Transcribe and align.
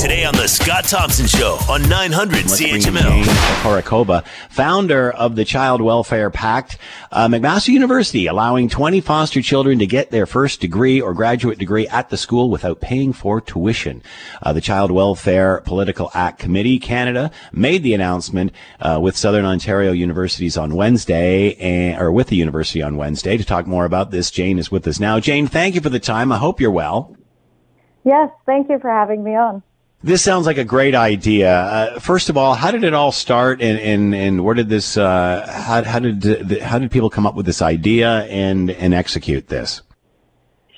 Today 0.00 0.24
on 0.24 0.34
The 0.34 0.48
Scott 0.48 0.84
Thompson 0.84 1.26
Show 1.26 1.58
on 1.68 1.86
900 1.86 2.46
Let's 2.46 2.58
CHML. 2.58 3.02
Jane 3.02 3.24
Kovarikova, 3.26 4.24
founder 4.48 5.10
of 5.10 5.36
the 5.36 5.44
Child 5.44 5.82
Welfare 5.82 6.30
PAC, 6.30 6.78
uh, 7.12 7.28
McMaster 7.28 7.68
University, 7.68 8.26
allowing 8.26 8.70
20 8.70 9.02
foster 9.02 9.42
children 9.42 9.78
to 9.78 9.86
get 9.86 10.10
their 10.10 10.24
first 10.24 10.62
degree 10.62 11.02
or 11.02 11.12
graduate 11.12 11.58
degree 11.58 11.86
at 11.88 12.08
the 12.08 12.16
school 12.16 12.48
without 12.48 12.80
paying 12.80 13.12
for 13.12 13.42
tuition. 13.42 14.02
Uh, 14.40 14.54
the 14.54 14.62
Child 14.62 14.90
Welfare 14.90 15.60
Political 15.66 16.10
Act 16.14 16.38
Committee 16.38 16.78
Canada 16.78 17.30
made 17.52 17.82
the 17.82 17.92
announcement 17.92 18.52
uh, 18.80 18.98
with 19.02 19.18
Southern 19.18 19.44
Ontario 19.44 19.92
Universities 19.92 20.56
on 20.56 20.74
Wednesday, 20.74 21.52
and, 21.56 22.00
or 22.00 22.10
with 22.10 22.28
the 22.28 22.36
university 22.36 22.80
on 22.80 22.96
Wednesday. 22.96 23.36
To 23.36 23.44
talk 23.44 23.66
more 23.66 23.84
about 23.84 24.12
this, 24.12 24.30
Jane 24.30 24.58
is 24.58 24.70
with 24.70 24.86
us 24.86 24.98
now. 24.98 25.20
Jane, 25.20 25.46
thank 25.46 25.74
you 25.74 25.82
for 25.82 25.90
the 25.90 26.00
time. 26.00 26.32
I 26.32 26.38
hope 26.38 26.58
you're 26.58 26.70
well. 26.70 27.14
Yes, 28.02 28.30
thank 28.46 28.70
you 28.70 28.78
for 28.78 28.88
having 28.88 29.22
me 29.22 29.32
on. 29.36 29.62
This 30.02 30.22
sounds 30.22 30.46
like 30.46 30.56
a 30.56 30.64
great 30.64 30.94
idea. 30.94 31.54
Uh, 31.54 32.00
first 32.00 32.30
of 32.30 32.38
all, 32.38 32.54
how 32.54 32.70
did 32.70 32.84
it 32.84 32.94
all 32.94 33.12
start, 33.12 33.60
and 33.60 33.78
and, 33.78 34.14
and 34.14 34.44
where 34.44 34.54
did 34.54 34.70
this? 34.70 34.96
Uh, 34.96 35.46
how, 35.46 35.84
how 35.84 35.98
did 35.98 36.22
the, 36.22 36.64
how 36.64 36.78
did 36.78 36.90
people 36.90 37.10
come 37.10 37.26
up 37.26 37.34
with 37.34 37.44
this 37.44 37.60
idea 37.60 38.22
and 38.24 38.70
and 38.70 38.94
execute 38.94 39.48
this? 39.48 39.82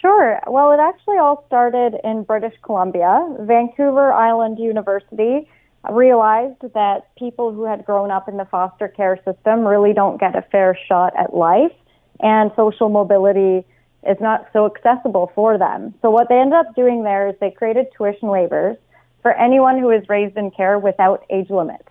Sure. 0.00 0.40
Well, 0.48 0.72
it 0.72 0.80
actually 0.80 1.18
all 1.18 1.44
started 1.46 1.94
in 2.02 2.24
British 2.24 2.54
Columbia. 2.62 3.36
Vancouver 3.38 4.12
Island 4.12 4.58
University 4.58 5.48
realized 5.88 6.60
that 6.74 7.14
people 7.16 7.52
who 7.52 7.64
had 7.64 7.84
grown 7.84 8.10
up 8.10 8.28
in 8.28 8.38
the 8.38 8.44
foster 8.46 8.88
care 8.88 9.20
system 9.24 9.60
really 9.60 9.92
don't 9.92 10.18
get 10.18 10.34
a 10.34 10.42
fair 10.42 10.76
shot 10.88 11.12
at 11.16 11.32
life, 11.32 11.72
and 12.18 12.50
social 12.56 12.88
mobility 12.88 13.64
is 14.04 14.16
not 14.20 14.48
so 14.52 14.66
accessible 14.66 15.30
for 15.32 15.58
them. 15.58 15.94
So 16.02 16.10
what 16.10 16.28
they 16.28 16.40
ended 16.40 16.54
up 16.54 16.74
doing 16.74 17.04
there 17.04 17.28
is 17.28 17.36
they 17.40 17.52
created 17.52 17.86
tuition 17.96 18.28
waivers 18.28 18.76
for 19.22 19.32
anyone 19.32 19.78
who 19.78 19.90
is 19.90 20.08
raised 20.08 20.36
in 20.36 20.50
care 20.50 20.78
without 20.78 21.24
age 21.30 21.48
limit. 21.48 21.86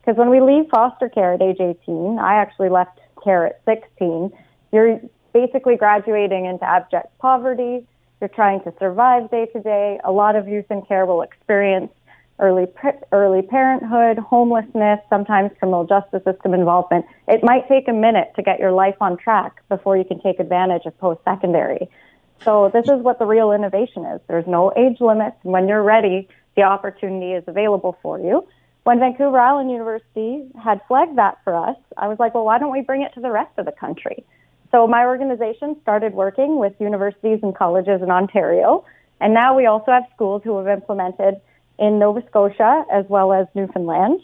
Because 0.00 0.18
when 0.18 0.30
we 0.30 0.40
leave 0.40 0.68
foster 0.70 1.08
care 1.08 1.32
at 1.32 1.42
age 1.42 1.60
18, 1.60 2.18
I 2.18 2.34
actually 2.34 2.68
left 2.68 3.00
care 3.22 3.46
at 3.46 3.60
16, 3.64 4.30
you're 4.70 5.00
basically 5.32 5.76
graduating 5.76 6.44
into 6.44 6.64
abject 6.64 7.16
poverty. 7.18 7.86
You're 8.20 8.28
trying 8.28 8.62
to 8.64 8.72
survive 8.78 9.30
day 9.30 9.46
to 9.46 9.60
day. 9.60 9.98
A 10.04 10.12
lot 10.12 10.36
of 10.36 10.46
youth 10.46 10.70
in 10.70 10.82
care 10.82 11.06
will 11.06 11.22
experience 11.22 11.90
early 12.38 12.66
early 13.12 13.42
parenthood, 13.42 14.18
homelessness, 14.18 15.00
sometimes 15.08 15.50
criminal 15.58 15.84
justice 15.86 16.22
system 16.24 16.52
involvement. 16.52 17.06
It 17.28 17.44
might 17.44 17.68
take 17.68 17.88
a 17.88 17.92
minute 17.92 18.32
to 18.36 18.42
get 18.42 18.58
your 18.58 18.72
life 18.72 18.96
on 19.00 19.16
track 19.16 19.62
before 19.68 19.96
you 19.96 20.04
can 20.04 20.20
take 20.20 20.40
advantage 20.40 20.84
of 20.86 20.98
post 20.98 21.20
secondary. 21.24 21.88
So 22.44 22.70
this 22.72 22.86
is 22.86 23.00
what 23.00 23.18
the 23.18 23.26
real 23.26 23.52
innovation 23.52 24.04
is. 24.04 24.20
There's 24.26 24.46
no 24.46 24.72
age 24.76 25.00
limit. 25.00 25.34
When 25.42 25.68
you're 25.68 25.82
ready, 25.82 26.28
the 26.56 26.62
opportunity 26.62 27.32
is 27.32 27.44
available 27.46 27.96
for 28.02 28.18
you. 28.18 28.46
When 28.84 28.98
Vancouver 28.98 29.38
Island 29.40 29.70
University 29.70 30.44
had 30.62 30.80
flagged 30.86 31.16
that 31.16 31.38
for 31.42 31.56
us, 31.56 31.76
I 31.96 32.08
was 32.08 32.18
like, 32.18 32.34
well, 32.34 32.44
why 32.44 32.58
don't 32.58 32.72
we 32.72 32.82
bring 32.82 33.02
it 33.02 33.14
to 33.14 33.20
the 33.20 33.30
rest 33.30 33.52
of 33.56 33.64
the 33.64 33.72
country? 33.72 34.24
So 34.70 34.86
my 34.86 35.06
organization 35.06 35.76
started 35.82 36.14
working 36.14 36.58
with 36.58 36.74
universities 36.80 37.38
and 37.42 37.54
colleges 37.54 38.02
in 38.02 38.10
Ontario, 38.10 38.84
and 39.20 39.32
now 39.32 39.56
we 39.56 39.66
also 39.66 39.92
have 39.92 40.04
schools 40.14 40.42
who 40.44 40.58
have 40.58 40.66
implemented 40.66 41.40
in 41.78 41.98
Nova 41.98 42.22
Scotia 42.28 42.84
as 42.92 43.04
well 43.08 43.32
as 43.32 43.46
Newfoundland. 43.54 44.20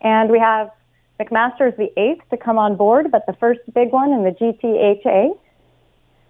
And 0.00 0.30
we 0.30 0.38
have 0.38 0.70
McMaster's 1.18 1.76
the 1.76 1.92
eighth 1.98 2.28
to 2.30 2.36
come 2.36 2.58
on 2.58 2.76
board, 2.76 3.10
but 3.10 3.24
the 3.26 3.32
first 3.34 3.60
big 3.72 3.90
one 3.90 4.12
in 4.12 4.24
the 4.24 4.30
GTHA. 4.30 5.38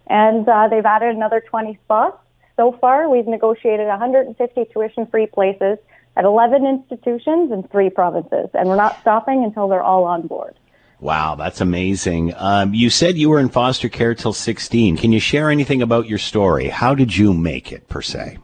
And 0.07 0.47
uh, 0.47 0.67
they've 0.69 0.85
added 0.85 1.15
another 1.15 1.41
20 1.41 1.79
spots. 1.83 2.19
So 2.57 2.77
far, 2.79 3.09
we've 3.09 3.27
negotiated 3.27 3.87
150 3.87 4.65
tuition 4.73 5.07
free 5.07 5.27
places 5.27 5.77
at 6.17 6.23
11 6.23 6.65
institutions 6.65 7.51
in 7.51 7.63
three 7.69 7.89
provinces, 7.89 8.49
and 8.53 8.69
we're 8.69 8.77
not 8.77 8.99
stopping 9.01 9.43
until 9.43 9.67
they're 9.67 9.83
all 9.83 10.05
on 10.05 10.27
board. 10.27 10.55
Wow, 11.01 11.35
that's 11.35 11.59
amazing. 11.59 12.33
Um, 12.37 12.73
you 12.73 12.89
said 12.89 13.17
you 13.17 13.29
were 13.29 13.39
in 13.39 13.49
foster 13.49 13.89
care 13.89 14.15
till 14.15 14.31
16. 14.31 14.95
Can 14.97 15.11
you 15.11 15.19
share 15.19 15.49
anything 15.51 15.81
about 15.81 16.07
your 16.07 16.17
story? 16.17 16.69
How 16.69 16.95
did 16.95 17.15
you 17.15 17.33
make 17.33 17.71
it, 17.73 17.89
per 17.89 18.01
se? 18.01 18.37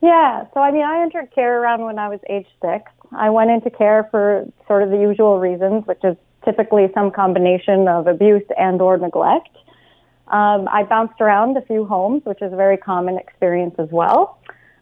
Yeah, 0.00 0.46
so 0.52 0.60
I 0.60 0.72
mean, 0.72 0.84
I 0.84 1.02
entered 1.02 1.30
care 1.32 1.62
around 1.62 1.82
when 1.82 1.98
I 2.00 2.08
was 2.08 2.18
age 2.28 2.48
six. 2.60 2.90
I 3.12 3.30
went 3.30 3.50
into 3.50 3.70
care 3.70 4.08
for 4.10 4.44
sort 4.66 4.82
of 4.82 4.90
the 4.90 4.98
usual 4.98 5.38
reasons, 5.38 5.86
which 5.86 6.02
is 6.02 6.16
typically 6.44 6.88
some 6.92 7.12
combination 7.12 7.86
of 7.86 8.08
abuse 8.08 8.42
and 8.58 8.82
or 8.82 8.98
neglect. 8.98 9.56
Um, 10.32 10.66
I 10.72 10.82
bounced 10.84 11.20
around 11.20 11.58
a 11.58 11.62
few 11.62 11.84
homes, 11.84 12.22
which 12.24 12.40
is 12.40 12.52
a 12.54 12.56
very 12.56 12.78
common 12.78 13.18
experience 13.18 13.74
as 13.78 13.88
well. 13.92 14.38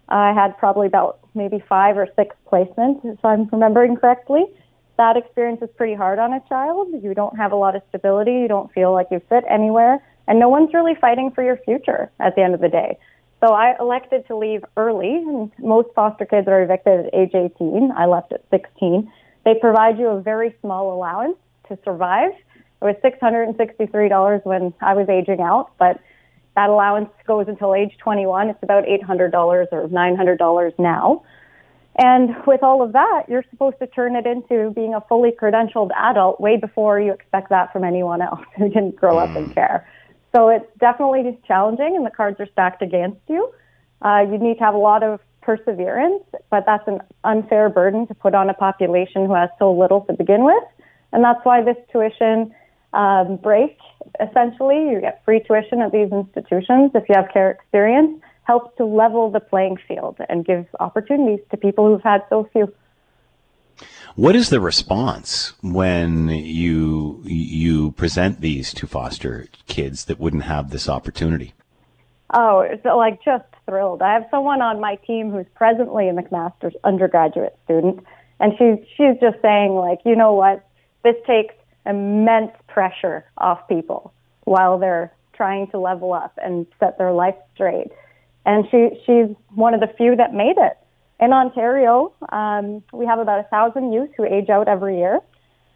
I 0.08 0.32
had 0.32 0.56
probably 0.58 0.86
about 0.86 1.18
maybe 1.34 1.62
five 1.68 1.98
or 1.98 2.06
six 2.14 2.36
placements, 2.50 3.00
if 3.04 3.24
I'm 3.24 3.48
remembering 3.50 3.96
correctly. 3.96 4.44
That 4.96 5.16
experience 5.16 5.60
is 5.62 5.68
pretty 5.76 5.94
hard 5.94 6.20
on 6.20 6.32
a 6.32 6.40
child. 6.48 6.88
You 7.02 7.14
don't 7.14 7.36
have 7.36 7.50
a 7.50 7.56
lot 7.56 7.74
of 7.74 7.82
stability. 7.88 8.32
You 8.32 8.48
don't 8.48 8.72
feel 8.72 8.92
like 8.92 9.08
you 9.10 9.20
fit 9.28 9.44
anywhere. 9.50 9.98
And 10.28 10.38
no 10.38 10.48
one's 10.48 10.72
really 10.72 10.94
fighting 11.00 11.32
for 11.34 11.42
your 11.42 11.56
future 11.64 12.12
at 12.20 12.36
the 12.36 12.42
end 12.42 12.54
of 12.54 12.60
the 12.60 12.68
day. 12.68 12.98
So 13.40 13.52
I 13.52 13.74
elected 13.80 14.26
to 14.28 14.36
leave 14.36 14.62
early. 14.76 15.16
And 15.16 15.50
most 15.58 15.88
foster 15.94 16.26
kids 16.26 16.46
are 16.46 16.62
evicted 16.62 17.06
at 17.06 17.14
age 17.14 17.34
18. 17.34 17.90
I 17.96 18.06
left 18.06 18.32
at 18.32 18.44
16. 18.50 19.10
They 19.44 19.54
provide 19.60 19.98
you 19.98 20.08
a 20.08 20.20
very 20.20 20.54
small 20.60 20.92
allowance 20.92 21.38
to 21.68 21.78
survive. 21.84 22.32
It 22.82 22.84
was 22.84 22.96
$663 23.04 24.44
when 24.44 24.72
I 24.80 24.94
was 24.94 25.08
aging 25.08 25.40
out, 25.40 25.72
but 25.78 26.00
that 26.56 26.70
allowance 26.70 27.10
goes 27.26 27.46
until 27.48 27.74
age 27.74 27.96
21. 27.98 28.50
It's 28.50 28.62
about 28.62 28.84
$800 28.84 29.32
or 29.34 29.88
$900 29.88 30.78
now. 30.78 31.22
And 31.96 32.34
with 32.46 32.62
all 32.62 32.82
of 32.82 32.92
that, 32.92 33.24
you're 33.28 33.44
supposed 33.50 33.78
to 33.80 33.86
turn 33.86 34.16
it 34.16 34.26
into 34.26 34.70
being 34.70 34.94
a 34.94 35.00
fully 35.02 35.32
credentialed 35.32 35.90
adult 35.96 36.40
way 36.40 36.56
before 36.56 37.00
you 37.00 37.12
expect 37.12 37.50
that 37.50 37.72
from 37.72 37.84
anyone 37.84 38.22
else 38.22 38.40
who 38.56 38.68
didn't 38.68 38.96
grow 38.96 39.18
up 39.18 39.36
in 39.36 39.52
care. 39.52 39.86
So 40.34 40.48
it's 40.48 40.66
definitely 40.78 41.24
just 41.24 41.44
challenging, 41.44 41.94
and 41.96 42.06
the 42.06 42.10
cards 42.10 42.38
are 42.40 42.46
stacked 42.52 42.82
against 42.82 43.20
you. 43.28 43.52
Uh, 44.00 44.24
you 44.30 44.38
need 44.38 44.58
to 44.58 44.64
have 44.64 44.74
a 44.74 44.78
lot 44.78 45.02
of 45.02 45.20
perseverance, 45.42 46.22
but 46.50 46.64
that's 46.66 46.86
an 46.86 47.00
unfair 47.24 47.68
burden 47.68 48.06
to 48.06 48.14
put 48.14 48.34
on 48.34 48.48
a 48.48 48.54
population 48.54 49.26
who 49.26 49.34
has 49.34 49.50
so 49.58 49.72
little 49.72 50.02
to 50.02 50.12
begin 50.12 50.44
with. 50.44 50.62
And 51.12 51.24
that's 51.24 51.40
why 51.44 51.62
this 51.62 51.76
tuition 51.90 52.54
um, 52.92 53.36
break, 53.36 53.78
essentially, 54.20 54.90
you 54.90 55.00
get 55.00 55.24
free 55.24 55.40
tuition 55.40 55.80
at 55.80 55.92
these 55.92 56.10
institutions 56.10 56.90
if 56.94 57.08
you 57.08 57.14
have 57.14 57.28
care 57.32 57.50
experience, 57.50 58.20
helps 58.44 58.76
to 58.78 58.84
level 58.84 59.30
the 59.30 59.40
playing 59.40 59.78
field 59.86 60.16
and 60.28 60.44
give 60.44 60.66
opportunities 60.80 61.40
to 61.50 61.56
people 61.56 61.86
who've 61.86 62.02
had 62.02 62.22
so 62.28 62.48
few. 62.52 62.72
What 64.16 64.34
is 64.34 64.50
the 64.50 64.60
response 64.60 65.54
when 65.62 66.28
you 66.28 67.22
you 67.24 67.92
present 67.92 68.40
these 68.40 68.74
to 68.74 68.86
foster 68.86 69.46
kids 69.66 70.06
that 70.06 70.18
wouldn't 70.18 70.42
have 70.42 70.70
this 70.70 70.88
opportunity? 70.88 71.54
Oh, 72.32 72.60
it's 72.60 72.84
like 72.84 73.22
just 73.24 73.44
thrilled. 73.66 74.02
I 74.02 74.12
have 74.14 74.26
someone 74.30 74.62
on 74.62 74.80
my 74.80 74.96
team 74.96 75.30
who's 75.30 75.46
presently 75.54 76.08
a 76.08 76.12
McMaster's 76.12 76.74
undergraduate 76.84 77.56
student, 77.64 78.04
and 78.40 78.52
she's 78.58 78.84
she's 78.96 79.18
just 79.20 79.40
saying 79.42 79.74
like, 79.74 80.00
you 80.04 80.16
know 80.16 80.34
what, 80.34 80.66
this 81.04 81.16
takes 81.26 81.54
immense 81.86 82.52
pressure 82.68 83.24
off 83.38 83.66
people 83.68 84.12
while 84.44 84.78
they're 84.78 85.12
trying 85.34 85.66
to 85.68 85.78
level 85.78 86.12
up 86.12 86.38
and 86.42 86.66
set 86.78 86.98
their 86.98 87.12
life 87.12 87.36
straight. 87.54 87.88
And 88.44 88.66
she 88.70 88.90
she's 89.06 89.34
one 89.54 89.74
of 89.74 89.80
the 89.80 89.88
few 89.96 90.16
that 90.16 90.34
made 90.34 90.56
it. 90.58 90.76
In 91.20 91.32
Ontario, 91.32 92.12
um, 92.30 92.82
we 92.92 93.04
have 93.06 93.18
about 93.18 93.40
a 93.40 93.48
thousand 93.48 93.92
youth 93.92 94.10
who 94.16 94.24
age 94.24 94.48
out 94.48 94.68
every 94.68 94.98
year. 94.98 95.20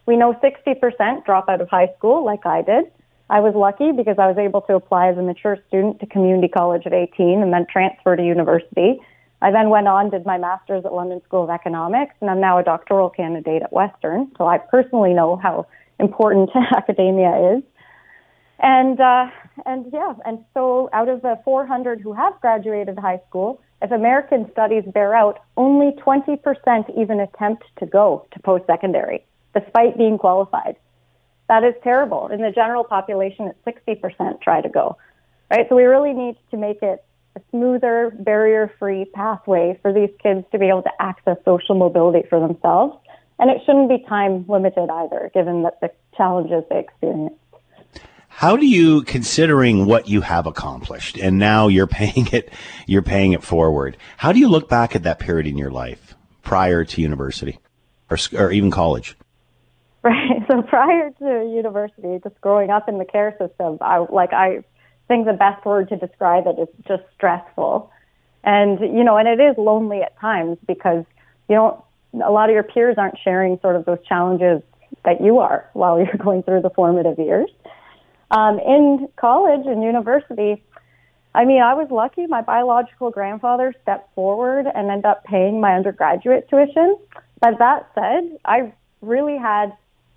We 0.07 0.17
know 0.17 0.35
60% 0.35 1.25
drop 1.25 1.49
out 1.49 1.61
of 1.61 1.69
high 1.69 1.91
school, 1.97 2.25
like 2.25 2.47
I 2.47 2.63
did. 2.63 2.91
I 3.31 3.41
was 3.41 3.55
lucky 3.55 3.93
because 3.93 4.17
I 4.19 4.27
was 4.27 4.37
able 4.37 4.61
to 4.63 4.75
apply 4.75 5.09
as 5.09 5.19
a 5.19 5.23
mature 5.23 5.59
student 5.69 6.01
to 6.01 6.07
community 6.07 6.49
college 6.49 6.83
at 6.87 6.93
18 6.93 7.43
and 7.43 7.53
then 7.53 7.67
transfer 7.71 8.17
to 8.17 8.23
university. 8.23 9.01
I 9.41 9.51
then 9.51 9.71
went 9.71 9.89
on, 9.89 10.11
did 10.11 10.25
my 10.25 10.39
master's 10.39 10.85
at 10.85 10.93
London 10.93 11.21
School 11.25 11.45
of 11.45 11.51
Economics, 11.51 12.15
and 12.21 12.31
I'm 12.31 12.41
now 12.41 12.59
a 12.59 12.63
doctoral 12.63 13.11
candidate 13.11 13.63
at 13.63 13.73
Western. 13.73 14.31
So 14.39 14.47
I 14.47 14.59
personally 14.59 15.13
know 15.13 15.37
how 15.37 15.67
important 15.99 16.51
academia 16.77 17.57
is. 17.57 17.63
And 18.59 19.01
uh, 19.01 19.27
and 19.67 19.87
yeah, 19.93 20.15
and 20.25 20.45
so 20.55 20.89
out 20.93 21.09
of 21.09 21.23
the 21.23 21.39
400 21.45 22.01
who 22.01 22.13
have 22.13 22.41
graduated 22.41 22.99
high 22.99 23.21
school, 23.29 23.61
if 23.83 23.91
American 23.91 24.51
studies 24.53 24.85
bear 24.87 25.15
out, 25.15 25.41
only 25.57 25.93
20% 25.93 26.39
even 26.99 27.21
attempt 27.21 27.65
to 27.79 27.87
go 27.87 28.27
to 28.33 28.41
post-secondary, 28.41 29.25
despite 29.55 29.99
being 29.99 30.19
qualified. 30.19 30.77
That 31.49 31.65
is 31.65 31.75
terrible. 31.83 32.29
In 32.29 32.41
the 32.41 32.51
general 32.51 32.85
population, 32.85 33.53
it's 33.67 34.01
60% 34.01 34.41
try 34.41 34.63
to 34.63 34.69
go. 34.69 34.97
Right? 35.51 35.67
So 35.69 35.77
we 35.77 35.85
really 35.85 36.15
need 36.15 36.37
to 36.51 36.57
make 36.57 36.83
it 36.83 37.05
a 37.37 37.41
smoother, 37.51 38.13
barrier-free 38.19 39.07
pathway 39.15 39.79
for 39.83 39.93
these 39.93 40.11
kids 40.23 40.47
to 40.53 40.59
be 40.59 40.69
able 40.69 40.83
to 40.83 40.93
access 41.01 41.37
social 41.45 41.75
mobility 41.75 42.27
for 42.29 42.41
themselves. 42.41 42.97
And 43.39 43.51
it 43.51 43.63
shouldn't 43.67 43.89
be 43.89 44.05
time 44.09 44.45
limited 44.49 44.89
either, 44.91 45.31
given 45.35 45.63
that 45.63 45.81
the 45.81 45.91
challenges 46.17 46.63
they 46.71 46.81
experience. 46.81 47.35
How 48.29 48.57
do 48.57 48.67
you, 48.67 49.03
considering 49.03 49.87
what 49.87 50.09
you 50.09 50.21
have 50.21 50.47
accomplished, 50.47 51.17
and 51.17 51.39
now 51.39 51.69
you're 51.69 51.87
paying 52.03 52.29
it, 52.33 52.51
you're 52.87 53.03
paying 53.03 53.33
it 53.33 53.43
forward. 53.43 53.97
How 54.17 54.33
do 54.33 54.39
you 54.39 54.49
look 54.49 54.69
back 54.69 54.97
at 54.97 55.05
that 55.05 55.19
period 55.19 55.47
in 55.47 55.57
your 55.57 55.71
life 55.71 56.15
prior 56.43 56.85
to 56.85 57.01
university, 57.01 57.59
or, 58.11 58.19
or 58.37 58.53
even 58.53 58.71
college? 58.71 59.17
Right. 60.05 60.47
So 60.51 60.61
prior 60.61 61.11
to 61.13 61.51
university, 61.51 62.21
just 62.23 62.39
growing 62.43 62.69
up 62.69 62.91
in 62.91 62.99
the 62.99 63.07
care 63.07 63.35
system, 63.39 63.79
I 63.81 64.05
like 64.11 64.35
I 64.35 64.63
think 65.09 65.25
the 65.25 65.33
best 65.33 65.65
word 65.65 65.89
to 65.89 65.97
describe 65.97 66.47
it 66.47 66.59
is 66.61 66.69
just 66.87 67.05
stressful. 67.15 67.91
And 68.43 68.81
you 68.81 69.03
know, 69.03 69.17
and 69.17 69.27
it 69.27 69.43
is 69.43 69.57
lonely 69.57 70.03
at 70.03 70.19
times 70.21 70.59
because 70.67 71.07
you 71.49 71.57
don't 71.57 71.83
a 72.23 72.31
lot 72.31 72.49
of 72.49 72.55
your 72.55 72.63
peers 72.63 72.97
aren't 72.99 73.19
sharing 73.23 73.59
sort 73.61 73.77
of 73.77 73.85
those 73.85 73.99
challenges 74.07 74.63
that 75.05 75.21
you 75.21 75.39
are 75.39 75.69
while 75.73 75.99
you're 76.05 76.17
going 76.17 76.43
through 76.43 76.63
the 76.63 76.71
formative 76.71 77.19
years. 77.19 77.51
Um, 78.31 78.59
in 78.59 79.09
college 79.17 79.67
and 79.67 79.83
university, 79.83 80.63
I 81.35 81.45
mean, 81.45 81.63
I 81.63 81.75
was 81.75 81.89
lucky. 81.91 82.27
My 82.27 82.43
biological 82.43 83.11
grandfather 83.11 83.75
stepped 83.83 84.15
forward 84.15 84.67
and 84.67 84.91
ended 84.91 85.05
up 85.05 85.25
paying 85.25 85.61
my 85.61 85.75
undergraduate 85.75 86.49
tuition. 86.49 86.97
But 87.41 87.59
that 87.59 87.91
said, 87.95 88.39
I 88.45 88.73
really 89.01 89.37
had 89.37 89.73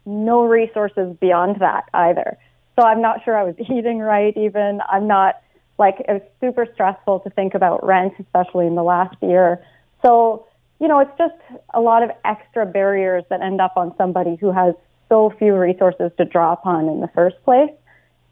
no 0.05 0.45
resources 0.45 1.15
beyond 1.19 1.59
that 1.59 1.89
either. 1.94 2.38
So 2.79 2.85
I'm 2.85 3.01
not 3.01 3.23
sure 3.23 3.38
I 3.38 3.44
was 3.44 3.55
eating 3.59 3.99
right 3.99 4.35
even. 4.38 4.79
I'm 4.88 5.07
not 5.07 5.41
like 5.79 5.99
it 5.99 6.11
was 6.11 6.21
super 6.39 6.67
stressful 6.73 7.19
to 7.21 7.29
think 7.31 7.53
about 7.53 7.85
rent, 7.85 8.13
especially 8.19 8.65
in 8.65 8.75
the 8.75 8.83
last 8.83 9.15
year. 9.21 9.63
So, 10.03 10.46
you 10.79 10.88
know, 10.88 11.00
it's 11.00 11.18
just 11.18 11.35
a 11.74 11.81
lot 11.81 12.03
of 12.03 12.12
extra 12.25 12.65
barriers 12.65 13.24
that 13.29 13.41
end 13.41 13.62
up 13.62 13.74
on 13.77 13.95
somebody 13.97 14.35
who 14.35 14.51
has 14.51 14.75
so 15.09 15.33
few 15.39 15.56
resources 15.56 16.12
to 16.18 16.25
draw 16.25 16.53
upon 16.53 16.88
in 16.88 17.00
the 17.00 17.07
first 17.09 17.41
place. 17.44 17.71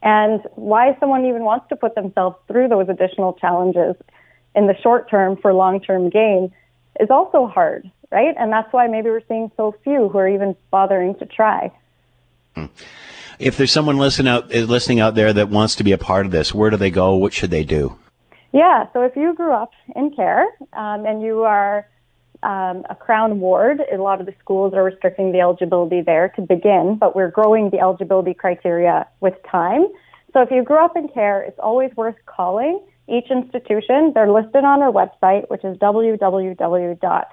And 0.02 0.40
why 0.54 0.96
someone 1.00 1.24
even 1.24 1.42
wants 1.42 1.68
to 1.70 1.76
put 1.76 1.94
themselves 1.94 2.36
through 2.46 2.68
those 2.68 2.88
additional 2.88 3.32
challenges 3.32 3.96
in 4.54 4.66
the 4.66 4.76
short 4.82 5.10
term 5.10 5.36
for 5.36 5.52
long 5.52 5.80
term 5.80 6.10
gain 6.10 6.52
is 7.00 7.10
also 7.10 7.46
hard 7.46 7.90
right? 8.10 8.34
And 8.38 8.52
that's 8.52 8.72
why 8.72 8.86
maybe 8.86 9.10
we're 9.10 9.26
seeing 9.28 9.50
so 9.56 9.74
few 9.84 10.08
who 10.08 10.18
are 10.18 10.28
even 10.28 10.56
bothering 10.70 11.14
to 11.16 11.26
try. 11.26 11.72
If 13.38 13.56
there's 13.56 13.72
someone 13.72 13.98
listening 13.98 14.32
out, 14.32 14.54
eh, 14.54 14.62
listening 14.62 15.00
out 15.00 15.14
there 15.14 15.32
that 15.32 15.48
wants 15.48 15.76
to 15.76 15.84
be 15.84 15.92
a 15.92 15.98
part 15.98 16.26
of 16.26 16.32
this, 16.32 16.54
where 16.54 16.70
do 16.70 16.76
they 16.76 16.90
go? 16.90 17.16
What 17.16 17.32
should 17.32 17.50
they 17.50 17.64
do? 17.64 17.98
Yeah, 18.52 18.86
so 18.92 19.02
if 19.02 19.14
you 19.16 19.34
grew 19.34 19.52
up 19.52 19.72
in 19.94 20.14
care 20.14 20.46
um, 20.72 21.04
and 21.04 21.20
you 21.20 21.42
are 21.42 21.86
um, 22.42 22.84
a 22.90 22.96
Crown 22.98 23.40
ward, 23.40 23.80
a 23.92 23.96
lot 23.96 24.20
of 24.20 24.26
the 24.26 24.34
schools 24.40 24.74
are 24.74 24.84
restricting 24.84 25.32
the 25.32 25.40
eligibility 25.40 26.02
there 26.02 26.30
to 26.36 26.42
begin, 26.42 26.96
but 26.98 27.16
we're 27.16 27.30
growing 27.30 27.70
the 27.70 27.78
eligibility 27.78 28.34
criteria 28.34 29.06
with 29.20 29.34
time. 29.50 29.86
So 30.32 30.42
if 30.42 30.50
you 30.50 30.62
grew 30.62 30.84
up 30.84 30.96
in 30.96 31.08
care, 31.08 31.42
it's 31.42 31.58
always 31.58 31.90
worth 31.96 32.16
calling 32.26 32.80
each 33.08 33.30
institution. 33.30 34.12
They're 34.14 34.30
listed 34.30 34.64
on 34.64 34.82
our 34.82 34.92
website, 34.92 35.48
which 35.50 35.64
is 35.64 35.76
www 35.78 37.24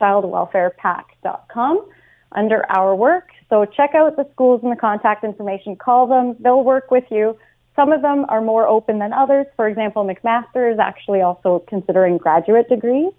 childwelfarepac.com 0.00 1.88
under 2.32 2.70
our 2.70 2.94
work. 2.94 3.28
So 3.48 3.64
check 3.64 3.94
out 3.94 4.16
the 4.16 4.28
schools 4.32 4.60
and 4.62 4.72
the 4.72 4.76
contact 4.76 5.24
information, 5.24 5.76
call 5.76 6.06
them, 6.06 6.36
they'll 6.40 6.64
work 6.64 6.90
with 6.90 7.04
you. 7.10 7.38
Some 7.74 7.92
of 7.92 8.02
them 8.02 8.24
are 8.28 8.40
more 8.40 8.66
open 8.66 8.98
than 8.98 9.12
others. 9.12 9.46
For 9.54 9.68
example, 9.68 10.04
McMaster 10.04 10.72
is 10.72 10.78
actually 10.78 11.20
also 11.20 11.64
considering 11.68 12.16
graduate 12.16 12.68
degrees. 12.68 13.12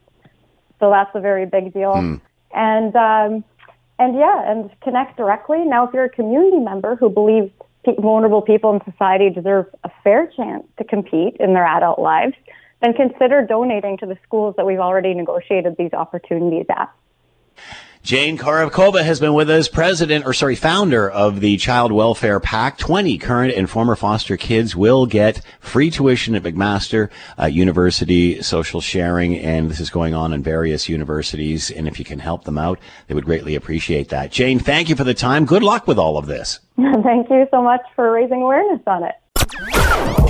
So 0.79 0.89
that's 0.89 1.11
a 1.15 1.19
very 1.19 1.45
big 1.45 1.73
deal. 1.73 1.93
Mm. 1.93 2.21
And, 2.53 2.95
um, 2.95 3.43
and 3.99 4.15
yeah, 4.15 4.51
and 4.51 4.69
connect 4.81 5.17
directly. 5.17 5.63
Now, 5.65 5.87
if 5.87 5.93
you're 5.93 6.05
a 6.05 6.09
community 6.09 6.59
member 6.59 6.95
who 6.95 7.09
believes 7.09 7.51
vulnerable 7.99 8.41
people 8.41 8.73
in 8.73 8.91
society 8.91 9.29
deserve 9.29 9.65
a 9.83 9.89
fair 10.03 10.27
chance 10.27 10.63
to 10.77 10.83
compete 10.83 11.37
in 11.39 11.53
their 11.53 11.65
adult 11.65 11.99
lives, 11.99 12.35
then 12.81 12.93
consider 12.93 13.41
donating 13.41 13.97
to 13.97 14.05
the 14.05 14.17
schools 14.23 14.55
that 14.57 14.65
we've 14.65 14.79
already 14.79 15.13
negotiated 15.13 15.75
these 15.77 15.93
opportunities 15.93 16.65
at. 16.69 16.91
Jane 18.07 18.37
Kovarikova 18.37 19.03
has 19.03 19.19
been 19.19 19.33
with 19.33 19.49
us, 19.49 19.67
president, 19.67 20.25
or 20.25 20.31
sorry, 20.31 20.55
founder 20.55 21.09
of 21.09 21.41
the 21.41 21.57
Child 21.57 21.91
Welfare 21.91 22.39
PAC. 22.39 22.77
20 22.77 23.17
current 23.17 23.53
and 23.53 23.69
former 23.69 23.97
foster 23.97 24.37
kids 24.37 24.77
will 24.77 25.05
get 25.05 25.41
free 25.59 25.91
tuition 25.91 26.33
at 26.33 26.43
McMaster 26.43 27.09
uh, 27.37 27.47
University, 27.47 28.41
social 28.41 28.79
sharing, 28.79 29.37
and 29.37 29.69
this 29.69 29.81
is 29.81 29.89
going 29.89 30.13
on 30.13 30.31
in 30.31 30.41
various 30.41 30.87
universities. 30.87 31.69
And 31.69 31.85
if 31.85 31.99
you 31.99 32.05
can 32.05 32.19
help 32.19 32.45
them 32.45 32.57
out, 32.57 32.79
they 33.07 33.13
would 33.13 33.25
greatly 33.25 33.55
appreciate 33.55 34.07
that. 34.07 34.31
Jane, 34.31 34.57
thank 34.57 34.87
you 34.87 34.95
for 34.95 35.03
the 35.03 35.13
time. 35.13 35.43
Good 35.43 35.61
luck 35.61 35.85
with 35.85 35.99
all 35.99 36.17
of 36.17 36.27
this. 36.27 36.61
thank 36.77 37.29
you 37.29 37.45
so 37.51 37.61
much 37.61 37.81
for 37.93 38.09
raising 38.09 38.41
awareness 38.41 38.79
on 38.87 39.03
it. 39.03 39.15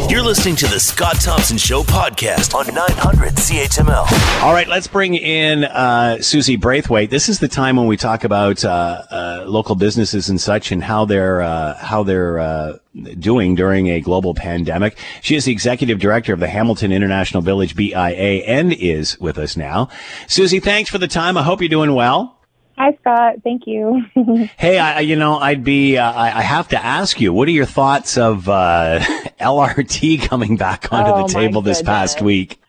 You're 0.09 0.21
listening 0.21 0.55
to 0.57 0.67
the 0.67 0.79
Scott 0.79 1.15
Thompson 1.19 1.57
Show 1.57 1.81
podcast 1.81 2.53
on 2.53 2.71
900 2.73 3.33
CHML. 3.33 4.43
All 4.43 4.53
right, 4.53 4.67
let's 4.67 4.85
bring 4.87 5.15
in 5.15 5.63
uh, 5.63 6.21
Susie 6.21 6.55
Braithwaite. 6.55 7.09
This 7.09 7.27
is 7.27 7.39
the 7.39 7.47
time 7.47 7.77
when 7.77 7.87
we 7.87 7.97
talk 7.97 8.23
about 8.23 8.63
uh, 8.63 9.03
uh, 9.09 9.45
local 9.47 9.73
businesses 9.73 10.29
and 10.29 10.39
such, 10.39 10.71
and 10.71 10.83
how 10.83 11.05
they're 11.05 11.41
uh, 11.41 11.75
how 11.77 12.03
they're 12.03 12.39
uh, 12.39 12.77
doing 13.17 13.55
during 13.55 13.87
a 13.87 14.01
global 14.01 14.35
pandemic. 14.35 14.97
She 15.21 15.35
is 15.35 15.45
the 15.45 15.51
executive 15.51 15.99
director 15.99 16.31
of 16.33 16.39
the 16.39 16.47
Hamilton 16.47 16.91
International 16.91 17.41
Village 17.41 17.75
BIA 17.75 18.43
and 18.45 18.71
is 18.73 19.19
with 19.19 19.39
us 19.39 19.57
now. 19.57 19.89
Susie, 20.27 20.59
thanks 20.59 20.91
for 20.91 20.99
the 20.99 21.07
time. 21.07 21.37
I 21.37 21.43
hope 21.43 21.59
you're 21.61 21.69
doing 21.69 21.93
well. 21.95 22.36
Hi, 22.77 22.95
Scott. 23.01 23.37
Thank 23.43 23.63
you. 23.65 24.03
hey, 24.57 24.77
I, 24.77 24.99
you 24.99 25.15
know, 25.15 25.37
I'd 25.37 25.63
be, 25.63 25.97
uh, 25.97 26.11
I, 26.11 26.37
I, 26.37 26.41
have 26.43 26.67
to 26.69 26.83
ask 26.83 27.19
you, 27.19 27.33
what 27.33 27.47
are 27.47 27.51
your 27.51 27.65
thoughts 27.65 28.19
of 28.19 28.47
uh, 28.47 28.99
LRT 29.41 30.21
coming 30.21 30.57
back 30.57 30.93
onto 30.93 31.11
oh, 31.11 31.27
the 31.27 31.33
table 31.33 31.63
this 31.63 31.81
past 31.81 32.21
week? 32.21 32.61